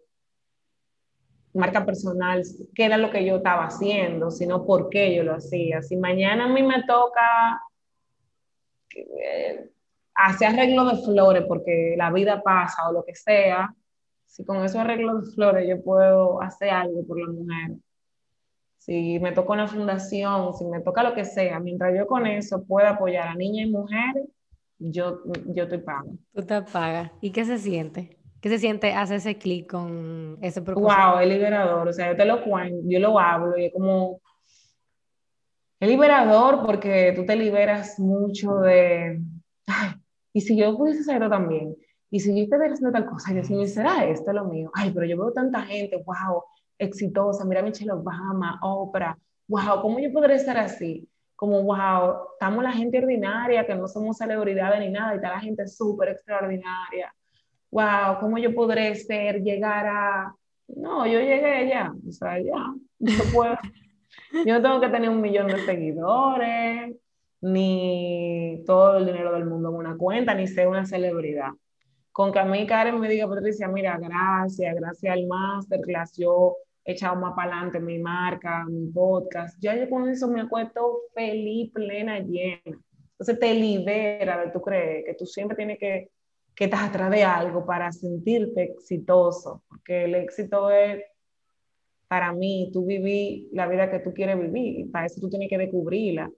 [1.53, 5.81] marca personal, qué era lo que yo estaba haciendo, sino por qué yo lo hacía.
[5.81, 7.61] Si mañana a mí me toca
[8.95, 9.69] eh,
[10.15, 13.73] hace arreglo de flores porque la vida pasa o lo que sea,
[14.25, 17.77] si con esos arreglos de flores yo puedo hacer algo por la mujer,
[18.77, 22.63] si me toca una fundación, si me toca lo que sea, mientras yo con eso
[22.65, 24.27] pueda apoyar a niñas y mujeres,
[24.79, 26.11] yo, yo estoy paga.
[26.33, 27.13] Tú estás paga.
[27.21, 28.17] ¿Y qué se siente?
[28.43, 30.93] ¿Qué se siente hacer ese clic con ese propósito?
[30.93, 31.87] Wow, es liberador.
[31.87, 34.19] O sea, yo te lo cuento, yo lo hablo y es como...
[35.79, 39.21] Es liberador porque tú te liberas mucho de...
[39.65, 39.93] Ay,
[40.33, 41.73] y si yo pudiese hacerlo también,
[42.11, 44.69] y si yo estuviera haciendo tal cosa, yo si ¿será esto lo mío?
[44.73, 46.43] Ay, pero yo veo tanta gente, wow,
[46.77, 51.07] exitosa, mira a Michelle Obama, Oprah, wow, ¿cómo yo podré estar así?
[51.37, 55.39] Como, wow, estamos la gente ordinaria, que no somos celebridades ni nada, y está la
[55.39, 57.13] gente súper extraordinaria.
[57.73, 60.35] Wow, ¿cómo yo podré ser, llegar a...
[60.67, 63.57] No, yo llegué ya, o sea, ya, yo puedo.
[64.45, 66.95] Yo no tengo que tener un millón de seguidores,
[67.41, 71.49] ni todo el dinero del mundo en una cuenta, ni ser una celebridad.
[72.11, 76.91] Con que a mí Karen me diga, Patricia, mira, gracias, gracias al masterclass, yo he
[76.91, 81.71] echado más para adelante mi marca, mi podcast, ya yo con eso me acuesto feliz,
[81.73, 82.79] plena, llena.
[83.13, 86.11] Entonces te libera de tu creer que tú siempre tienes que,
[86.55, 91.03] que estar atrás de algo para sentirte exitoso, porque el éxito es,
[92.07, 95.49] para mí, tú viví la vida que tú quieres vivir y para eso tú tienes
[95.49, 96.29] que descubrirla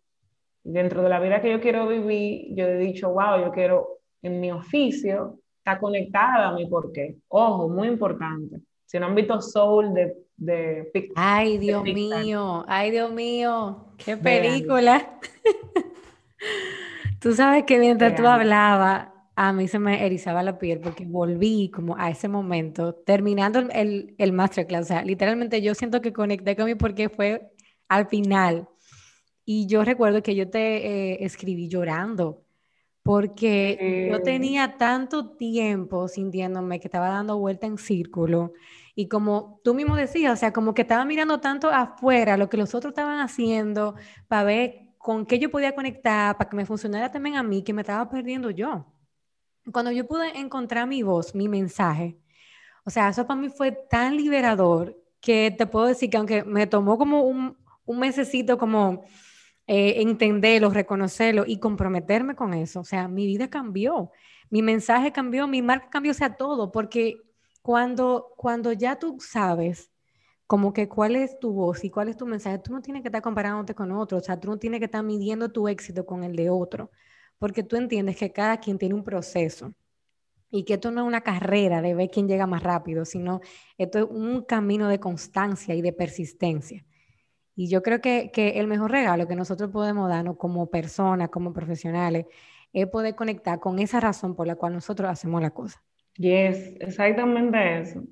[0.66, 4.40] dentro de la vida que yo quiero vivir, yo he dicho, wow, yo quiero en
[4.40, 7.18] mi oficio estar conectada a mi porqué.
[7.28, 8.62] Ojo, muy importante.
[8.86, 15.20] Si no han visto Soul de, de Ay, Dios mío, ay, Dios mío, qué película.
[17.20, 21.70] tú sabes que mientras tú hablabas, a mí se me erizaba la piel porque volví
[21.70, 24.86] como a ese momento, terminando el, el masterclass.
[24.86, 27.52] O sea, literalmente yo siento que conecté con mi porqué fue
[27.90, 28.68] al final
[29.46, 32.44] y yo recuerdo que yo te eh, escribí llorando,
[33.04, 38.54] porque yo tenía tanto tiempo sintiéndome que estaba dando vuelta en círculo.
[38.96, 42.58] Y como tú mismo decías, o sea, como que estaba mirando tanto afuera lo que
[42.58, 43.96] los otros estaban haciendo
[44.28, 47.74] para ver con qué yo podía conectar, para que me funcionara también a mí, que
[47.74, 48.95] me estaba perdiendo yo.
[49.72, 52.18] Cuando yo pude encontrar mi voz, mi mensaje,
[52.86, 56.68] o sea, eso para mí fue tan liberador que te puedo decir que aunque me
[56.68, 59.06] tomó como un, un mesecito como
[59.68, 62.82] eh, entenderlo, reconocerlo y comprometerme con eso.
[62.82, 64.12] O sea, mi vida cambió,
[64.50, 67.18] mi mensaje cambió, mi marca cambió, o sea, todo, porque
[67.64, 69.92] cuando, cuando ya tú sabes
[70.48, 73.08] como que cuál es tu voz y cuál es tu mensaje, tú no tienes que
[73.08, 76.24] estar comparándote con otro, o sea, tú no tienes que estar midiendo tu éxito con
[76.24, 76.92] el de otro,
[77.38, 79.74] porque tú entiendes que cada quien tiene un proceso
[80.50, 83.42] y que esto no es una carrera de ver quién llega más rápido, sino
[83.78, 86.86] esto es un camino de constancia y de persistencia.
[87.56, 91.54] Y yo creo que, que, el mejor regalo que nosotros podemos darnos como personas, como
[91.54, 92.26] profesionales,
[92.74, 95.82] es poder conectar con esa razón por la cual nosotros hacemos la cosa.
[96.18, 98.04] Yes, exactamente eso.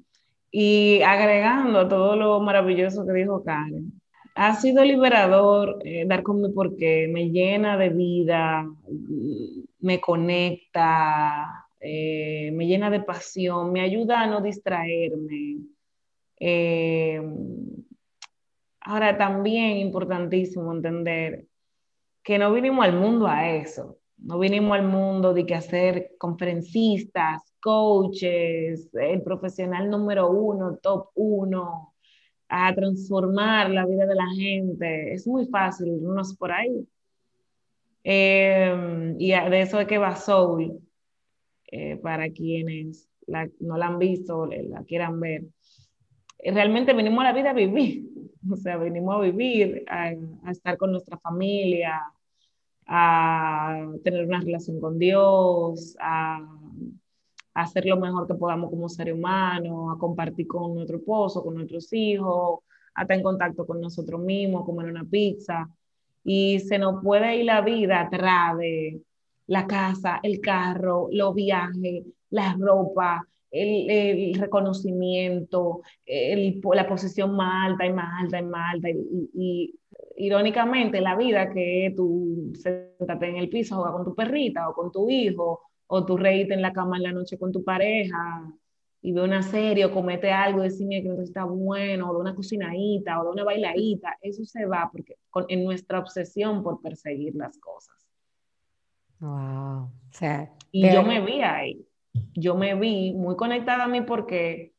[0.52, 4.02] Y agregando todo lo maravilloso que dijo Karen,
[4.36, 8.68] ha sido liberador eh, dar con mi porqué, me llena de vida,
[9.80, 15.58] me conecta, eh, me llena de pasión, me ayuda a no distraerme.
[16.40, 17.22] Eh,
[18.82, 21.46] ahora también importantísimo entender
[22.24, 27.42] que no vinimos al mundo a eso, no vinimos al mundo de que hacer conferencistas,
[27.62, 31.93] coaches, el profesional número uno, top uno,
[32.56, 35.14] a transformar la vida de la gente.
[35.14, 36.88] Es muy fácil irnos por ahí.
[38.04, 40.80] Em, y de eso es que va Soul,
[41.72, 43.10] eh, para quienes
[43.60, 45.46] no la han visto, la quieran ver.
[46.38, 48.08] Realmente venimos a la vida a vivir,
[48.52, 50.14] o sea, venimos a vivir, a,
[50.44, 52.04] a estar con nuestra familia,
[52.86, 56.46] a tener una relación con Dios, a,
[57.54, 61.92] hacer lo mejor que podamos como ser humano, a compartir con nuestro esposo, con nuestros
[61.94, 62.60] hijos,
[62.96, 65.70] a estar en contacto con nosotros mismos, comer una pizza.
[66.24, 69.02] Y se nos puede ir la vida atrás de
[69.48, 77.94] la casa, el carro, los viajes, la ropa, el, reconocimiento, la posición más alta y
[77.94, 78.90] más alta y más alta.
[78.90, 79.76] y
[80.18, 84.92] irónicamente, la vida que tú sentate en el piso, juega con tu perrita o con
[84.92, 85.62] tu hijo,
[85.96, 88.52] o tú reíte en la cama en la noche con tu pareja
[89.04, 92.20] y ve una serie o comete algo y decime que no está bueno, o de
[92.20, 95.18] una cocinadita o de una bailadita, eso se va porque
[95.50, 97.96] en nuestra obsesión por perseguir las cosas.
[99.20, 99.84] Wow.
[99.84, 101.86] O sea, y yo me vi ahí.
[102.34, 104.74] Yo me vi muy conectada a mí porque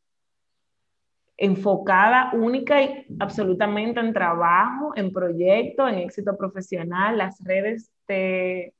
[1.37, 7.19] enfocada única y absolutamente en trabajo, en proyecto, en éxito profesional.
[7.19, 8.75] Las redes te,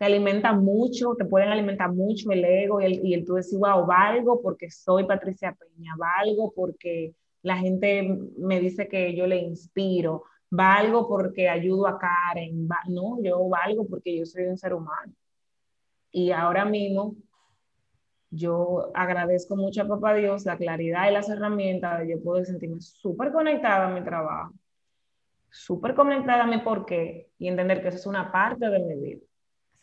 [0.00, 3.58] te alimentan mucho, te pueden alimentar mucho el ego y el, y el tú decir,
[3.58, 9.36] wow, valgo porque soy Patricia Peña, valgo porque la gente me dice que yo le
[9.36, 15.12] inspiro, valgo porque ayudo a Karen, no, yo valgo porque yo soy un ser humano.
[16.10, 17.14] Y ahora mismo
[18.30, 22.80] yo agradezco mucho a Papá Dios la claridad y las herramientas de yo poder sentirme
[22.80, 24.54] súper conectada a mi trabajo,
[25.50, 29.29] súper conectada a mi porqué y entender que eso es una parte de mi vida.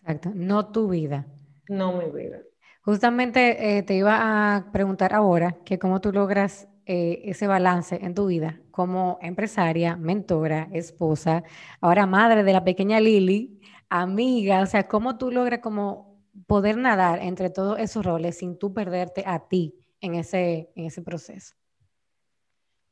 [0.08, 1.28] Exacto, no tu vida.
[1.68, 2.40] No mi vida.
[2.82, 8.16] Justamente eh, te iba a preguntar ahora que cómo tú logras eh, ese balance en
[8.16, 11.44] tu vida como empresaria, mentora, esposa,
[11.82, 17.20] ahora madre de la pequeña Lili, amiga, o sea, cómo tú logras como poder nadar
[17.22, 21.54] entre todos esos roles sin tú perderte a ti en ese, en ese proceso?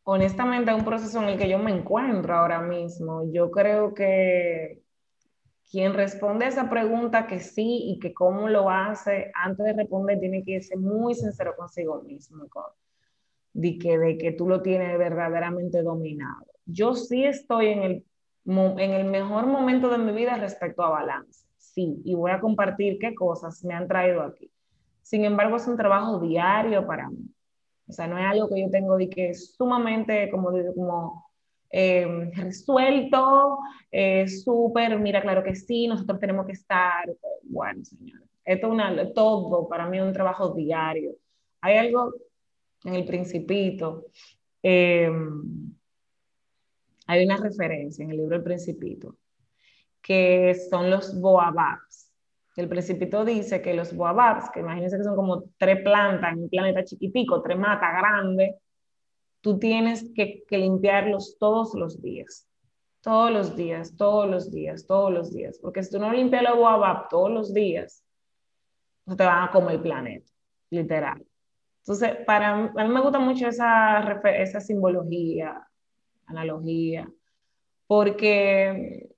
[0.04, 3.24] Honestamente, es un proceso en el que yo me encuentro ahora mismo.
[3.32, 4.85] Yo creo que
[5.70, 10.20] quien responde a esa pregunta que sí y que cómo lo hace, antes de responder
[10.20, 12.46] tiene que ser muy sincero consigo mismo,
[13.54, 16.46] de, que, de que tú lo tienes verdaderamente dominado.
[16.66, 18.06] Yo sí estoy en el,
[18.46, 22.98] en el mejor momento de mi vida respecto a balance sí, y voy a compartir
[23.00, 24.50] qué cosas me han traído aquí.
[25.02, 27.30] Sin embargo, es un trabajo diario para mí.
[27.88, 31.25] O sea, no es algo que yo tengo de que es sumamente, como como
[31.78, 33.60] eh, resuelto,
[33.92, 37.04] eh, súper, mira, claro que sí, nosotros tenemos que estar,
[37.44, 41.12] bueno, señores, esto es todo para mí un trabajo diario.
[41.60, 42.14] Hay algo
[42.86, 44.06] en el principito,
[44.64, 45.12] eh,
[47.08, 49.18] hay una referencia en el libro El Principito,
[50.02, 52.10] que son los boababs.
[52.56, 56.50] El principito dice que los boababs, que imagínense que son como tres plantas en un
[56.50, 58.56] planeta chiquitico, tres matas grandes,
[59.46, 62.48] tú tienes que, limpiarlos todos los días.
[63.02, 65.60] Todos los días, todos los días, todos los días.
[65.62, 68.04] Porque si tú no limpias los boababs todos los días,
[69.06, 70.32] no te van a comer el planeta,
[70.72, 71.24] literal.
[71.82, 75.62] Entonces, para a mí me gusta mucho esa, esa simbología,
[76.26, 77.08] analogía,
[77.86, 79.12] porque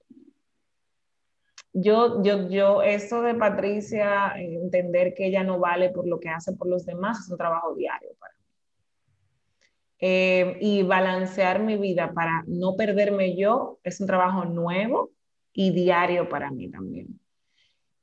[1.72, 6.52] yo, yo, yo, eso de Patricia, entender que ella no vale por lo que hace
[6.52, 8.37] por los demás, es un trabajo diario para.
[10.00, 15.10] Eh, y balancear mi vida para no perderme yo es un trabajo nuevo
[15.54, 17.20] y diario para mí también.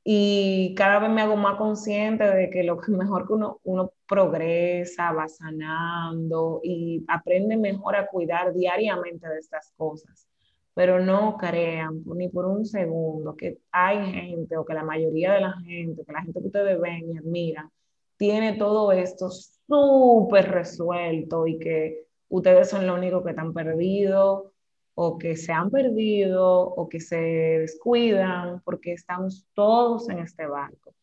[0.03, 3.93] Y cada vez me hago más consciente de que lo que mejor que uno, uno
[4.09, 10.29] progresa, va sanando y aprende mejor a cuidar diariamente de estas cosas
[10.75, 15.41] pero no crean ni por un segundo que hay gente o que la mayoría de
[15.41, 17.71] la gente, que la gente que ustedes ven y admiran,
[18.17, 19.31] tiene todo esto
[19.69, 24.51] súper resuelto y que ustedes son los únicos que están perdidos.
[24.97, 30.95] o que se han perdido o que se descuidan porque estamos todos en este barco.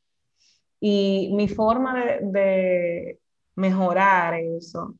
[0.79, 3.19] Y mi forma de,
[3.55, 4.95] mejorar eso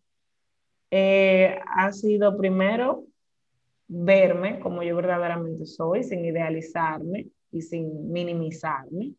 [0.92, 3.06] eh, ha sido primero
[3.88, 9.14] verme como yo verdaderamente soy, sin idealizarme y sin minimizarme.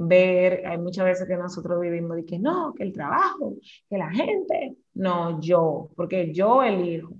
[0.00, 3.54] Ver, hay muchas veces que nosotros vivimos de que no, que el trabajo,
[3.90, 7.14] que la gente, no, yo, porque yo elijo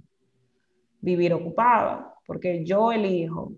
[1.00, 3.52] vivir ocupada, porque yo elijo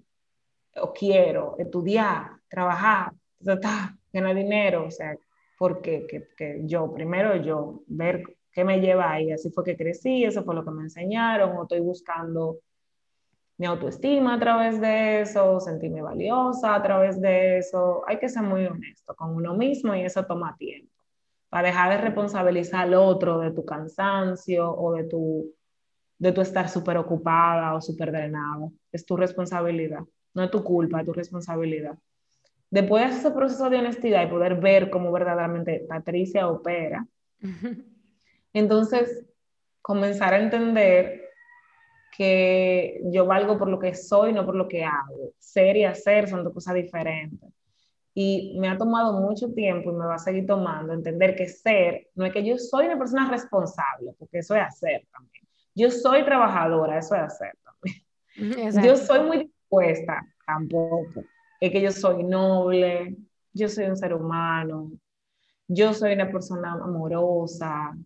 [0.75, 3.13] o quiero estudiar, trabajar,
[4.11, 5.15] ganar dinero, o sea,
[5.59, 10.25] porque que, que yo, primero yo, ver qué me lleva ahí, así fue que crecí,
[10.25, 12.61] eso fue lo que me enseñaron, o estoy buscando
[13.61, 18.03] mi autoestima a través de eso, sentirme valiosa a través de eso.
[18.09, 20.91] Hay que ser muy honesto con uno mismo y eso toma tiempo.
[21.51, 25.55] Para dejar de responsabilizar al otro de tu cansancio o de tu,
[26.19, 28.73] de tu estar súper ocupada o súper drenado.
[28.93, 31.99] Es tu responsabilidad, no es tu culpa, es tu responsabilidad.
[32.71, 37.07] Después de ese proceso de honestidad y poder ver cómo verdaderamente Patricia opera,
[38.55, 39.27] entonces
[39.83, 41.30] comenzar a entender
[42.21, 45.33] que yo valgo por lo que soy, no por lo que hago.
[45.39, 47.49] Ser y hacer son dos cosas diferentes.
[48.13, 52.09] Y me ha tomado mucho tiempo y me va a seguir tomando entender que ser
[52.15, 55.49] no es que yo soy una persona responsable, porque eso es hacer también.
[55.75, 58.05] Yo soy trabajadora, eso es hacer también.
[58.85, 61.25] Yo soy muy dispuesta, tampoco.
[61.59, 63.17] Es que yo soy noble,
[63.53, 64.93] yo soy un ser humano,
[65.69, 67.97] yo soy una persona amorosa,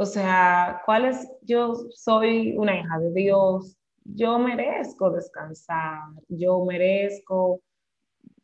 [0.00, 1.30] o sea, ¿cuál es?
[1.42, 7.60] Yo soy una hija de Dios, yo merezco descansar, yo merezco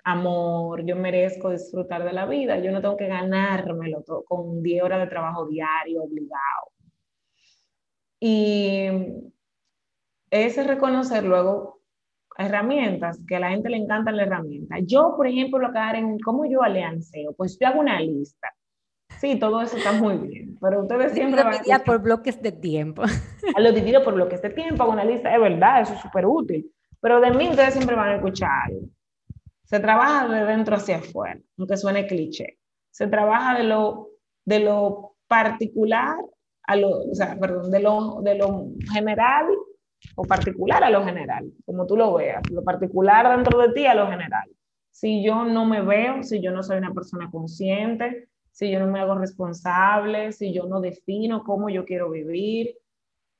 [0.04, 4.82] amor, yo merezco disfrutar de la vida, yo no tengo que ganármelo todo, con 10
[4.82, 6.72] horas de trabajo diario obligado.
[8.20, 8.88] Y
[10.30, 11.80] ese reconocer luego
[12.36, 14.80] herramientas, que a la gente le encantan las herramientas.
[14.84, 18.52] Yo, por ejemplo, lo que en cómo yo alianceo, pues yo hago una lista
[19.18, 21.42] Sí, todo eso está muy bien, pero ustedes siempre...
[21.42, 23.02] Lo divido por bloques de tiempo.
[23.58, 26.70] Lo divido por bloques de tiempo, hago una lista, es verdad, eso es súper útil,
[27.00, 28.70] pero de mí ustedes siempre van a escuchar
[29.64, 32.58] Se trabaja de dentro hacia afuera, aunque suene cliché.
[32.90, 34.08] Se trabaja de lo,
[34.44, 36.16] de lo particular
[36.66, 39.46] a lo, o sea, perdón, de lo, de lo general
[40.14, 43.94] o particular a lo general, como tú lo veas, lo particular dentro de ti a
[43.94, 44.48] lo general.
[44.90, 48.86] Si yo no me veo, si yo no soy una persona consciente, si yo no
[48.86, 52.78] me hago responsable, si yo no defino cómo yo quiero vivir,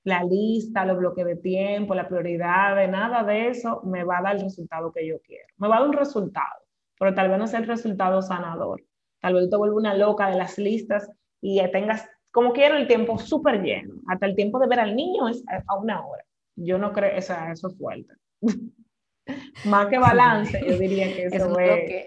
[0.05, 4.23] la lista, los bloques de tiempo, la prioridad, de nada de eso me va a
[4.23, 5.47] dar el resultado que yo quiero.
[5.57, 6.67] Me va a dar un resultado,
[6.99, 8.85] pero tal vez no sea el resultado sanador.
[9.19, 11.11] Tal vez te vuelva una loca de las listas
[11.41, 13.95] y tengas, como quiero, el tiempo súper lleno.
[14.09, 16.27] Hasta el tiempo de ver al niño es a una hora.
[16.57, 18.13] Yo no creo, eso, eso es fuerte.
[19.65, 22.07] Más que balance, yo diría que eso es...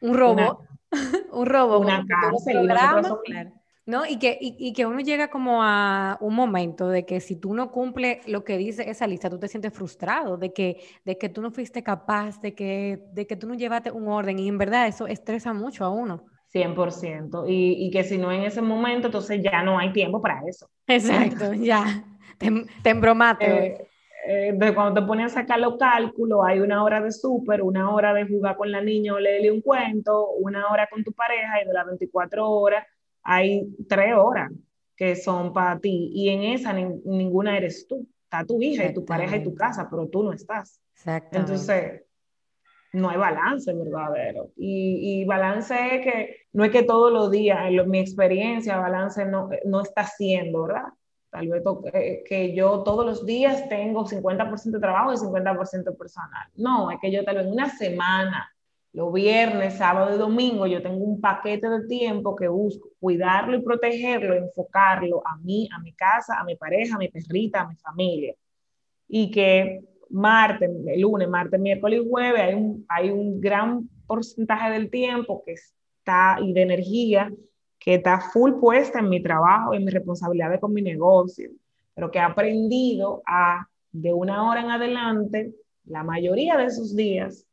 [0.00, 0.32] un, robo.
[0.32, 0.67] Una
[2.06, 3.52] cárcel.
[3.88, 4.04] ¿no?
[4.04, 7.72] Y que, y, que uno llega como a un momento de que si tú no
[7.72, 11.40] cumples lo que dice esa lista, tú te sientes frustrado, de que, de que tú
[11.40, 14.88] no fuiste capaz, de que, de que tú no llevaste un orden, y en verdad
[14.88, 16.26] eso estresa mucho a uno.
[16.52, 20.42] 100%, y, y que si no en ese momento, entonces ya no hay tiempo para
[20.46, 20.68] eso.
[20.86, 22.04] Exacto, ya,
[22.38, 22.48] te.
[23.40, 23.87] Eh,
[24.28, 28.12] de cuando te pones a sacar los cálculos, hay una hora de súper, una hora
[28.12, 31.66] de jugar con la niña o leerle un cuento, una hora con tu pareja y
[31.66, 32.84] de las 24 horas
[33.22, 34.50] hay tres horas
[34.96, 38.06] que son para ti y en esa ninguna eres tú.
[38.24, 40.80] Está tu hija y tu pareja y tu casa, pero tú no estás.
[41.32, 42.02] Entonces,
[42.92, 44.50] no hay balance verdadero.
[44.56, 49.24] Y, y, balance es que no es que todos los días, en mi experiencia, balance
[49.24, 50.88] no, no está siendo, ¿verdad?
[51.30, 51.62] Tal vez
[51.92, 56.48] eh, que yo todos los días tengo 50% de trabajo y 50% personal.
[56.56, 58.50] No, es que yo tal vez una semana,
[58.92, 63.62] los viernes, sábado y domingo, yo tengo un paquete de tiempo que busco cuidarlo y
[63.62, 67.76] protegerlo, enfocarlo a mí, a mi casa, a mi pareja, a mi perrita, a mi
[67.76, 68.34] familia.
[69.06, 74.90] Y que martes, lunes, martes, miércoles y jueves hay un, hay un gran porcentaje del
[74.90, 77.30] tiempo que está y de energía
[77.88, 81.48] que está full puesta en mi trabajo, en mi responsabilidad con mi negocio,
[81.94, 85.54] pero que ha aprendido a, de una hora en adelante,
[85.86, 87.46] la mayoría de esos días,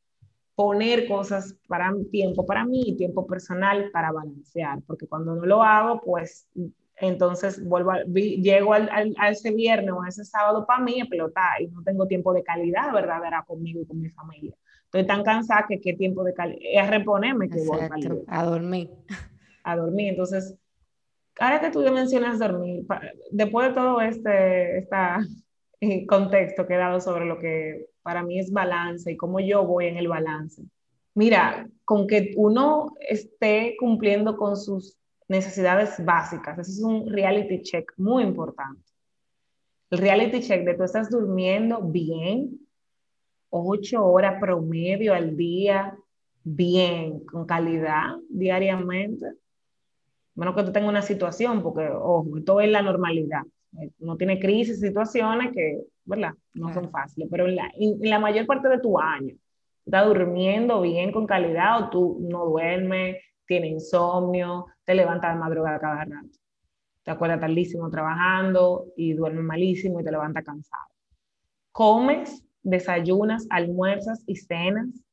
[0.54, 6.02] poner cosas para tiempo para mí, tiempo personal para balancear, porque cuando no lo hago,
[6.02, 6.50] pues
[6.98, 11.62] entonces vuelvo llego al, a ese viernes o a ese sábado para mí a pelotar
[11.62, 14.54] y no tengo tiempo de calidad verdadera conmigo y con mi familia.
[14.84, 18.44] Estoy tan cansada que qué tiempo de calidad, es a reponerme que voy a, a
[18.44, 18.90] dormir
[19.66, 20.10] a dormir.
[20.10, 20.56] Entonces,
[21.40, 22.86] ahora que tú mencionas dormir,
[23.32, 25.20] después de todo este, esta,
[25.82, 29.66] eh, contexto que he dado sobre lo que para mí es balance y cómo yo
[29.66, 30.64] voy en el balance.
[31.16, 34.98] Mira, con que uno esté cumpliendo con sus
[35.28, 38.84] necesidades básicas, ese es un reality check muy importante.
[39.90, 42.60] El reality check de tú estás durmiendo bien,
[43.50, 45.98] ocho horas promedio al día,
[46.44, 49.26] bien, con calidad diariamente.
[50.36, 53.44] Menos que tú tengas una situación, porque, ojo, todo es la normalidad.
[54.00, 56.34] No tiene crisis, situaciones que, ¿verdad?
[56.54, 59.36] No son fáciles, pero en la, mayor parte de tu año,
[59.86, 65.80] estás durmiendo bien, con calidad, o tú no duermes, tienes insomnio, te levantas de madrugada
[65.80, 66.38] cada rato.
[67.04, 70.88] Te acuerdas tardísimo trabajando y duermes malísimo y te levantas cansado.
[71.72, 75.05] Comes, desayunas, almuerzas y cenas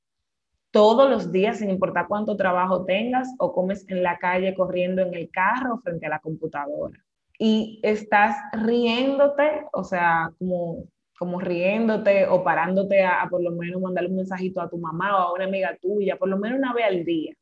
[0.72, 5.14] todos los días, sin importar cuánto trabajo tengas, o comes en la calle corriendo en
[5.14, 6.98] el carro frente a la computadora.
[7.38, 10.84] Y estás riéndote, o sea, como,
[11.18, 15.20] como riéndote o parándote a, por lo menos mandarle un mensajito a tu mamá o
[15.20, 17.34] a una amiga tuya, por lo menos una vez al día.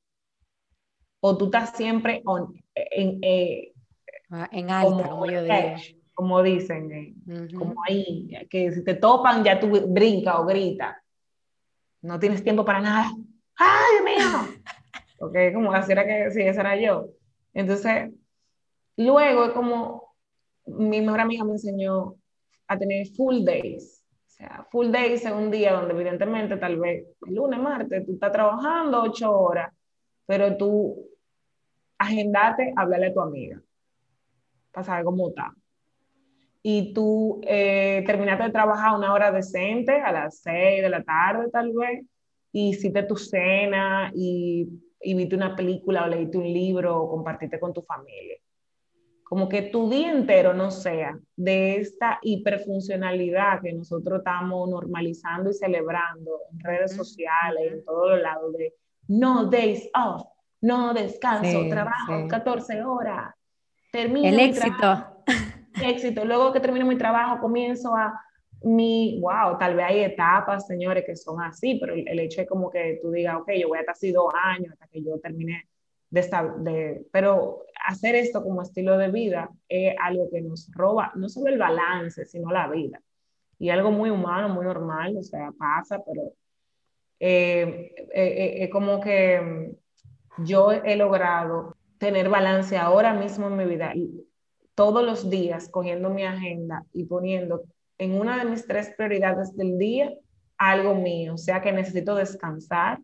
[1.20, 2.22] O tú estás siempre
[2.74, 3.72] en, eh,
[4.30, 5.54] ah, en alta, como, yo digo.
[6.14, 10.99] Como dicen, eh, como ahí, que si te topan ya tú brinca o grita
[12.02, 13.10] no tienes tiempo para nada.
[13.56, 14.62] ¡Ay, Dios mío!
[15.20, 17.08] ok, como así era que, sí, esa era yo.
[17.52, 18.10] Entonces,
[18.96, 20.14] luego es como,
[20.66, 22.16] mi mejor amiga me enseñó
[22.66, 24.04] a tener full days.
[24.26, 28.14] O sea, full days es un día donde evidentemente tal vez el lunes, martes, tú
[28.14, 29.72] estás trabajando ocho horas,
[30.26, 31.06] pero tú
[31.98, 33.60] agendate, hablarle a tu amiga
[34.72, 35.52] para saber cómo está
[36.62, 41.48] y tú eh, terminaste de trabajar una hora decente a las seis de la tarde
[41.50, 42.04] tal vez,
[42.52, 44.68] y hiciste tu cena y,
[45.00, 48.36] y viste una película o leíste un libro o compartiste con tu familia.
[49.22, 55.54] Como que tu día entero no sea de esta hiperfuncionalidad que nosotros estamos normalizando y
[55.54, 58.74] celebrando en redes sociales, en todos los lados, de
[59.06, 60.24] no days off,
[60.60, 63.32] no descanso, trabajo 14 horas,
[63.92, 64.28] termino.
[64.28, 65.19] El éxito
[65.82, 66.24] éxito.
[66.24, 68.20] Luego que termino mi trabajo, comienzo a
[68.62, 72.70] mi, wow, tal vez hay etapas, señores, que son así, pero el, hecho es como
[72.70, 75.68] que tú digas, ok, yo voy a estar así dos años hasta que yo termine
[76.10, 81.12] de esta, de, pero hacer esto como estilo de vida es algo que nos roba,
[81.14, 83.00] no solo el balance, sino la vida.
[83.58, 86.32] Y algo muy humano, muy normal, o sea, pasa, pero
[87.20, 89.74] eh, eh, eh, es como que
[90.38, 93.92] yo he logrado tener balance ahora mismo en mi vida
[94.80, 97.64] todos los días cogiendo mi agenda y poniendo
[97.98, 100.10] en una de mis tres prioridades del día
[100.56, 102.98] algo mío, sea que necesito descansar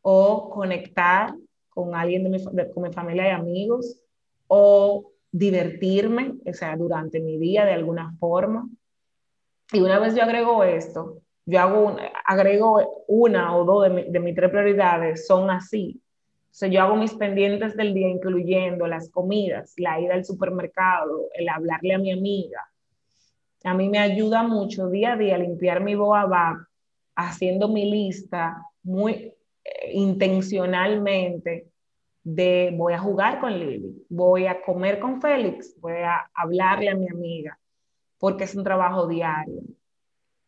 [0.00, 1.32] o conectar
[1.68, 2.44] con alguien de mi,
[2.74, 4.00] con mi familia y amigos
[4.48, 8.68] o divertirme, sea, durante mi día de alguna forma.
[9.72, 14.34] Y una vez yo agrego esto, yo hago agrego una o dos de, de mis
[14.34, 16.01] tres prioridades, son así,
[16.54, 21.48] sea, yo hago mis pendientes del día, incluyendo las comidas, la ida al supermercado, el
[21.48, 22.60] hablarle a mi amiga.
[23.64, 26.68] A mí me ayuda mucho día a día limpiar mi boaba,
[27.14, 29.12] haciendo mi lista muy
[29.64, 31.68] eh, intencionalmente
[32.22, 36.94] de voy a jugar con Lili, voy a comer con Félix, voy a hablarle a
[36.94, 37.58] mi amiga,
[38.18, 39.62] porque es un trabajo diario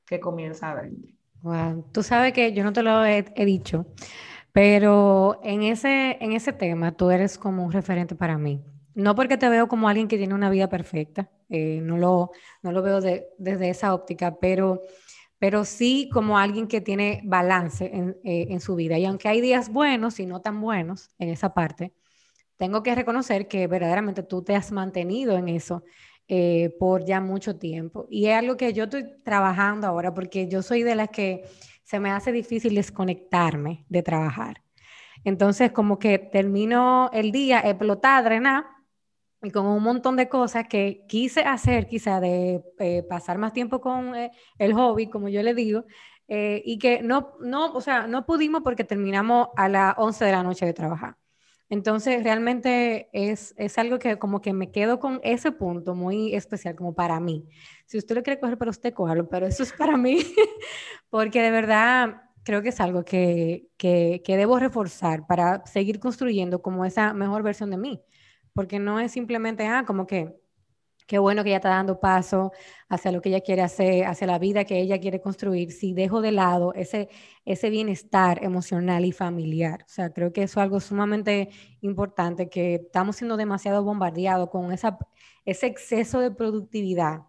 [0.07, 1.13] que comienza adentro.
[1.43, 1.85] Wow.
[1.93, 3.87] Tú sabes que yo no te lo he dicho,
[4.55, 8.63] pero en ese, en ese tema tú eres como un referente para mí.
[8.95, 12.31] No porque te veo como alguien que tiene una vida perfecta, eh, no, lo,
[12.63, 14.81] no lo veo desde esa óptica, pero,
[15.41, 18.97] pero sí como alguien que tiene balance en, eh, en su vida.
[18.97, 21.93] Y aunque hay días buenos y no tan buenos en esa parte,
[22.57, 25.83] tengo que reconocer que verdaderamente tú te has mantenido en eso
[26.29, 28.07] eh, por ya mucho tiempo.
[28.09, 31.45] Y es algo que yo estoy trabajando ahora porque yo soy de las que
[31.85, 34.63] se me hace difícil desconectarme de trabajar.
[35.23, 38.65] Entonces, como que termino el día explotada, drenar,
[39.43, 43.81] y con un montón de cosas que quise hacer, quizá de eh, pasar más tiempo
[43.81, 45.85] con eh, el hobby, como yo le digo,
[46.29, 50.33] eh, y que no, no, o sea, no pudimos porque terminamos a las 11 de
[50.33, 51.17] la noche de trabajar.
[51.71, 56.77] Entonces, realmente es, es, algo que como que me quedo con ese punto muy especial
[56.77, 57.49] como para mí.
[57.87, 60.19] Si usted lo quiere coger para usted, cójalo, pero eso es para mí,
[61.11, 66.61] porque de verdad creo que es algo que, que, que, debo reforzar para seguir construyendo
[66.63, 68.03] como esa mejor versión de mí,
[68.53, 70.44] porque no es simplemente, ah, como que
[71.07, 72.53] qué bueno que ella está dando paso
[72.89, 76.21] hacia lo que ella quiere hacer, hacia la vida que ella quiere construir, si dejo
[76.21, 77.09] de lado ese,
[77.45, 79.83] ese bienestar emocional y familiar.
[79.83, 81.51] O sea, creo que eso es algo sumamente
[81.81, 84.99] importante, que estamos siendo demasiado bombardeados con esa,
[85.45, 87.23] ese exceso de productividad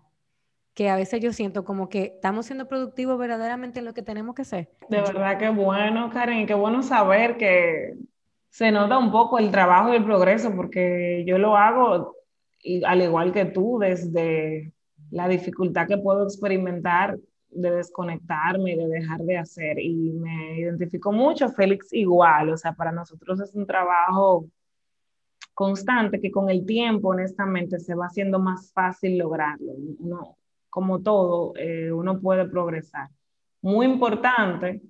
[0.74, 4.36] que a veces yo siento como que estamos siendo productivos verdaderamente en lo que tenemos
[4.36, 4.70] que ser.
[4.90, 7.94] De verdad que bueno, Karen, y qué bueno saber que
[8.50, 12.16] se nota un poco el trabajo y el progreso, porque yo lo hago
[12.66, 14.74] y, al igual que tú, desde
[15.12, 17.18] la dificultad que puedo experimentar
[17.50, 19.80] de desconectarme, de dejar de hacer.
[19.80, 24.48] Y me identifico mucho, Félix igual, o sea, para nosotros es un trabajo
[25.54, 29.74] constante que con el tiempo, honestamente, se va haciendo más fácil lograrlo.
[30.70, 33.10] Como todo, eh, uno puede progresar.
[33.62, 34.82] Muy importante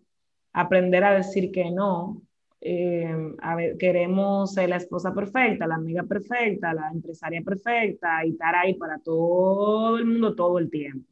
[0.54, 2.22] aprender a decir que no.
[2.68, 8.32] Eh, a ver, queremos ser la esposa perfecta, la amiga perfecta, la empresaria perfecta y
[8.32, 11.08] estar ahí para todo el mundo todo el tiempo.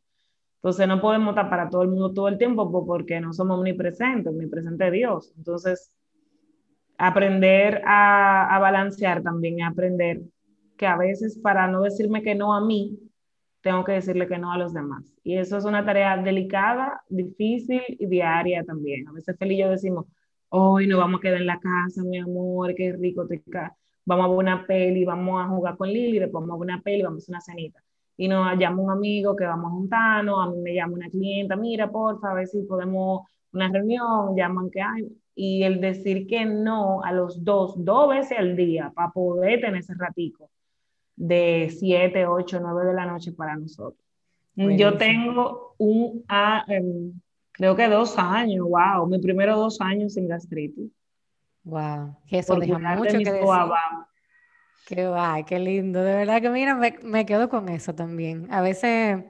[0.56, 4.34] Entonces no podemos estar para todo el mundo todo el tiempo porque no somos omnipresentes,
[4.34, 5.32] omnipresente Dios.
[5.38, 5.96] Entonces,
[6.98, 10.22] aprender a, a balancear también, aprender
[10.76, 12.98] que a veces para no decirme que no a mí,
[13.62, 15.04] tengo que decirle que no a los demás.
[15.24, 19.08] Y eso es una tarea delicada, difícil y diaria también.
[19.08, 20.08] A veces Feli y yo decimos,
[20.56, 23.42] hoy no vamos a quedar en la casa, mi amor, qué rico te
[24.06, 26.82] Vamos a ver una peli, vamos a jugar con Lili, después vamos a ver una
[26.82, 27.84] peli, vamos a hacer una cenita.
[28.18, 31.56] Y nos llama un amigo que vamos a juntarnos, a mí me llama una clienta,
[31.56, 35.08] mira, porfa, a ver si podemos una reunión, llaman que hay.
[35.34, 39.78] Y el decir que no a los dos, dos veces al día, para poder tener
[39.78, 40.52] ese ratico
[41.16, 44.00] de 7, 8, 9 de la noche para nosotros.
[44.56, 47.12] Yo tengo un, ah, em,
[47.54, 50.92] creo que dos años, wow, mi primero dos años sin gastritis.
[51.64, 53.48] Wow, que eso deja mucho que decir.
[54.86, 58.52] Qué va, qué lindo, de verdad que mira, me, me, quedo con eso también.
[58.52, 59.24] A veces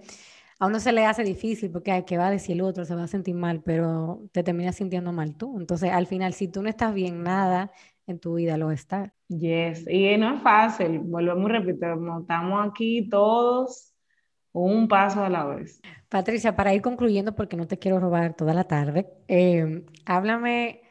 [0.59, 2.95] a uno se le hace difícil porque hay que va a decir el otro, se
[2.95, 5.59] va a sentir mal, pero te terminas sintiendo mal tú.
[5.59, 7.71] Entonces, al final, si tú no estás bien, nada
[8.07, 9.13] en tu vida lo está.
[9.28, 11.89] Yes, y no es fácil, volvemos a repetir,
[12.21, 13.92] estamos aquí todos
[14.53, 15.81] un paso a la vez.
[16.07, 20.83] Patricia, para ir concluyendo, porque no te quiero robar toda la tarde, eh, háblame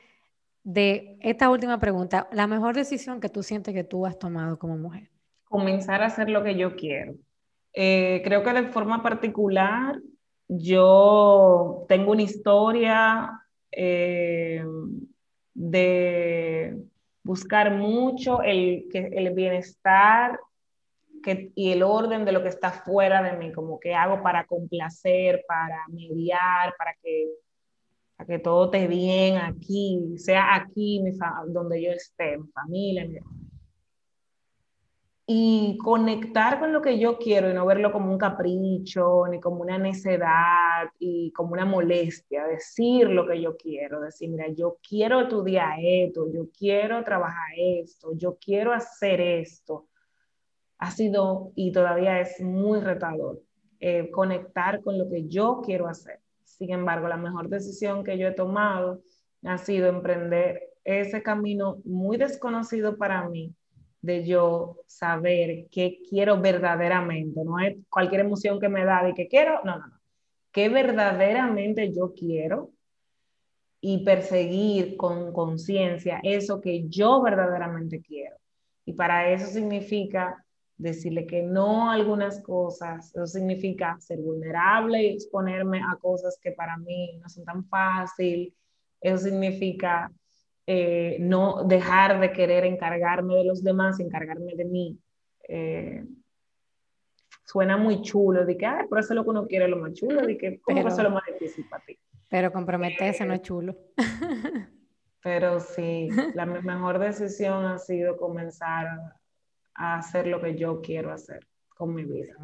[0.65, 4.77] de esta última pregunta, la mejor decisión que tú sientes que tú has tomado como
[4.77, 5.11] mujer.
[5.45, 7.15] Comenzar a hacer lo que yo quiero.
[7.73, 9.99] Eh, creo que de forma particular,
[10.49, 14.65] yo tengo una historia eh,
[15.55, 16.77] de
[17.23, 20.39] buscar mucho el, el bienestar
[21.23, 24.47] que, y el orden de lo que está fuera de mí, como que hago para
[24.47, 27.29] complacer, para mediar, para que,
[28.17, 31.13] para que todo esté bien aquí, sea aquí mi
[31.49, 33.19] donde yo esté, mi familia, mi,
[35.27, 39.63] y conectar con lo que yo quiero y no verlo como un capricho, ni como
[39.63, 45.21] una necedad y como una molestia, decir lo que yo quiero, decir, mira, yo quiero
[45.23, 49.87] estudiar esto, yo quiero trabajar esto, yo quiero hacer esto,
[50.83, 53.41] ha sido y todavía es muy retador
[53.79, 56.19] eh, conectar con lo que yo quiero hacer.
[56.43, 59.01] Sin embargo, la mejor decisión que yo he tomado
[59.45, 63.55] ha sido emprender ese camino muy desconocido para mí,
[64.01, 69.29] de yo saber qué quiero verdaderamente, no es cualquier emoción que me da de que
[69.29, 70.01] quiero, no, no, no,
[70.51, 72.71] qué verdaderamente yo quiero
[73.81, 78.37] y perseguir con conciencia eso que yo verdaderamente quiero.
[78.85, 80.42] Y para eso significa
[80.83, 86.53] decirle que no a algunas cosas, eso significa ser vulnerable y exponerme a cosas que
[86.53, 88.55] para mí no son tan fácil,
[89.01, 90.13] eso significa
[90.67, 94.99] eh, no dejar de querer encargarme de los demás, encargarme de mí.
[95.49, 96.05] Eh,
[97.45, 99.93] suena muy chulo, de que, ay, por eso es lo que uno quiere, lo más
[99.93, 101.99] chulo, de que, ¿cómo pero, es lo más difícil para ti?
[102.29, 103.77] Pero comprometerse no es chulo.
[105.23, 108.89] pero sí, la mejor decisión ha sido comenzar
[109.75, 112.35] a hacer lo que yo quiero hacer con mi vida.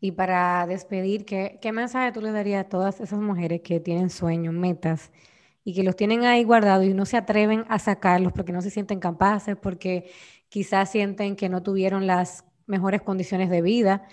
[0.00, 4.10] Y para despedir, ¿qué, qué mensaje tú le darías a todas esas mujeres que tienen
[4.10, 5.10] sueños, metas,
[5.64, 8.70] y que los tienen ahí guardados y no se atreven a sacarlos porque no se
[8.70, 10.10] sienten capaces, porque
[10.48, 14.08] quizás sienten que no tuvieron las mejores condiciones de vida,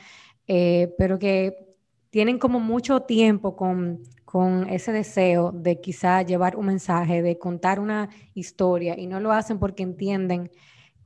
[0.47, 1.75] eh, pero que
[2.09, 7.79] tienen como mucho tiempo con, con ese deseo de quizá llevar un mensaje, de contar
[7.79, 10.51] una historia y no lo hacen porque entienden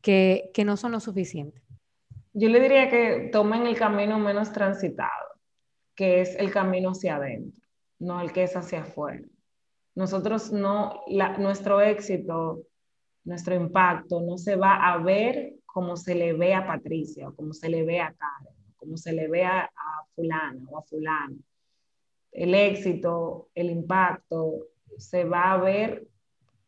[0.01, 1.61] que, que no son lo suficiente.
[2.33, 5.27] Yo le diría que tomen el camino menos transitado,
[5.95, 7.61] que es el camino hacia adentro,
[7.99, 9.27] no el que es hacia afuera.
[9.95, 11.01] Nosotros no,
[11.39, 12.63] nuestro éxito,
[13.25, 17.53] nuestro impacto no se va a ver como se le ve a Patricia o como
[17.53, 21.35] se le ve a Karen, como se le ve a, a fulana o a fulano.
[22.31, 26.07] El éxito, el impacto se va a ver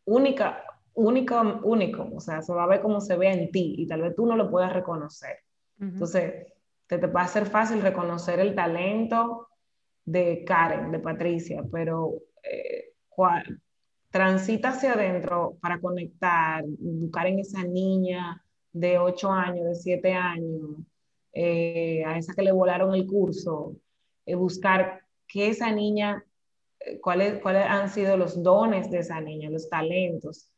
[0.05, 0.63] única,
[0.94, 4.02] único, único, o sea, se va a ver como se ve en ti y tal
[4.02, 5.38] vez tú no lo puedas reconocer.
[5.80, 6.48] Entonces,
[6.88, 9.48] te, te va a ser fácil reconocer el talento
[10.06, 12.14] de Karen, de Patricia, pero
[12.44, 12.94] eh,
[14.10, 20.78] transita hacia adentro para conectar, buscar en esa niña de 8 años, de 7 años,
[21.34, 23.76] eh, a esa que le volaron el curso,
[24.26, 26.26] eh, buscar que esa niña,
[27.02, 30.50] cuáles, cuáles han sido los dones de esa niña, los talentos,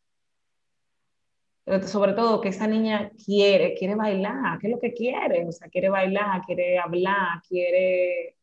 [1.86, 5.46] sobre todo que esa niña quiere, quiere bailar, ¿qué es lo que quiere?
[5.48, 8.36] O sea, quiere bailar, quiere hablar, quiere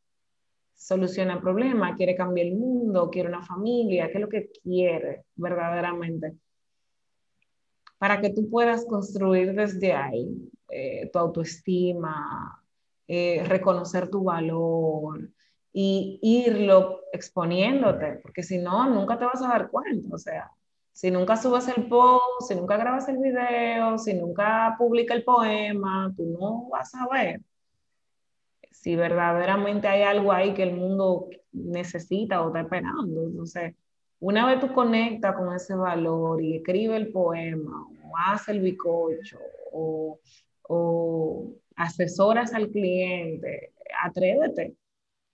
[0.74, 6.36] solucionar problemas, quiere cambiar el mundo, quiere una familia, ¿qué es lo que quiere verdaderamente?
[7.98, 12.64] Para que tú puedas construir desde ahí eh, tu autoestima,
[13.06, 15.30] eh, reconocer tu valor
[15.72, 20.50] y irlo exponiéndote, porque si no, nunca te vas a dar cuenta, o sea,
[20.92, 26.12] si nunca subes el post, si nunca grabas el video, si nunca publicas el poema,
[26.16, 27.40] tú no vas a ver
[28.70, 33.24] si verdaderamente hay algo ahí que el mundo necesita o está esperando.
[33.26, 33.74] Entonces,
[34.20, 39.38] una vez tú conectas con ese valor y escribe el poema, o hace el bicocho,
[39.72, 40.18] o,
[40.62, 43.72] o asesoras al cliente,
[44.02, 44.74] atrévete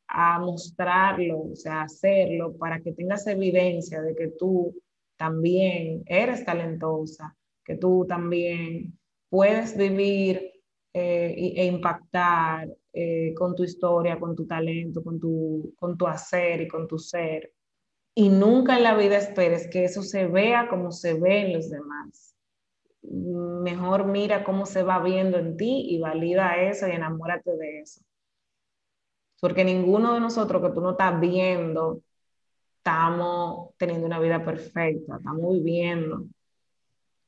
[0.09, 4.75] a mostrarlo, o sea, hacerlo para que tengas evidencia de que tú
[5.17, 8.99] también eres talentosa, que tú también
[9.29, 10.53] puedes vivir
[10.93, 16.63] eh, e impactar eh, con tu historia, con tu talento, con tu, con tu hacer
[16.63, 17.53] y con tu ser.
[18.15, 21.69] Y nunca en la vida esperes que eso se vea como se ve en los
[21.69, 22.35] demás.
[23.03, 28.01] Mejor mira cómo se va viendo en ti y valida eso y enamórate de eso.
[29.39, 32.01] Porque ninguno de nosotros que tú no estás viendo
[32.87, 36.25] estamos teniendo una vida perfecta, estamos viviendo.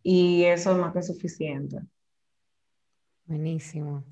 [0.05, 1.79] Y eso es más que suficiente.
[3.25, 4.05] Buenísimo.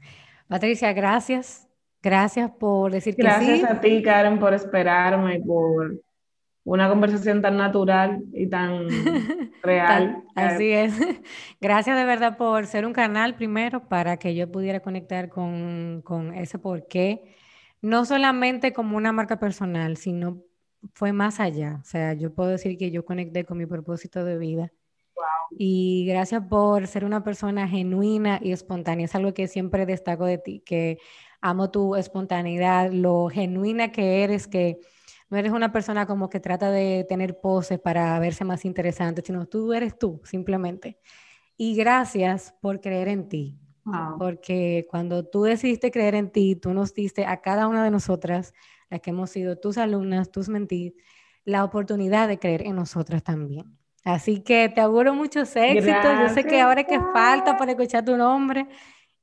[0.49, 1.69] Patricia, gracias.
[2.03, 6.01] Gracias por decir que Gracias a ti, Karen, por esperarme, por
[6.65, 8.89] una conversación tan natural y tan
[9.63, 10.25] real.
[10.35, 10.95] Así es.
[11.61, 16.35] Gracias de verdad por ser un canal primero para que yo pudiera conectar con, con
[16.35, 17.37] ese porqué,
[17.81, 20.43] no solamente como una marca personal, sino
[20.95, 21.79] fue más allá.
[21.83, 24.73] O sea, yo puedo decir que yo conecté con mi propósito de vida.
[25.51, 29.07] Y gracias por ser una persona genuina y espontánea.
[29.07, 30.99] Es algo que siempre destaco de ti, que
[31.41, 34.79] amo tu espontaneidad, lo genuina que eres, que
[35.31, 39.47] no eres una persona como que trata de tener poses para verse más interesante, sino
[39.47, 40.99] tú eres tú, simplemente.
[41.57, 43.59] Y gracias por creer en ti.
[44.19, 48.53] Porque cuando tú decidiste creer en ti, tú nos diste a cada una de nosotras
[48.91, 50.95] las que hemos sido tus alumnas, tus mentis,
[51.45, 53.77] la oportunidad de creer en nosotras también.
[54.05, 56.19] Así que te auguro muchos éxitos.
[56.21, 58.67] Yo sé que ahora que falta para escuchar tu nombre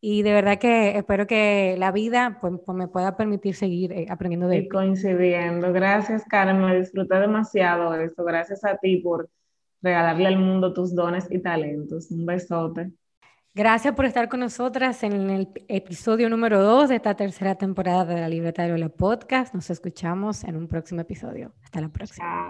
[0.01, 4.07] y de verdad que espero que la vida pues, pues me pueda permitir seguir eh,
[4.09, 5.71] aprendiendo de y coincidiendo.
[5.71, 6.81] Gracias, Carmen.
[6.81, 8.25] Disfruté demasiado esto.
[8.25, 9.29] Gracias a ti por
[9.81, 12.11] regalarle al mundo tus dones y talentos.
[12.11, 12.91] Un besote.
[13.55, 18.19] Gracias por estar con nosotras en el episodio número 2 de esta tercera temporada de
[18.19, 19.53] la Libreta de Lola Podcast.
[19.53, 21.53] Nos escuchamos en un próximo episodio.
[21.63, 22.49] Hasta la próxima.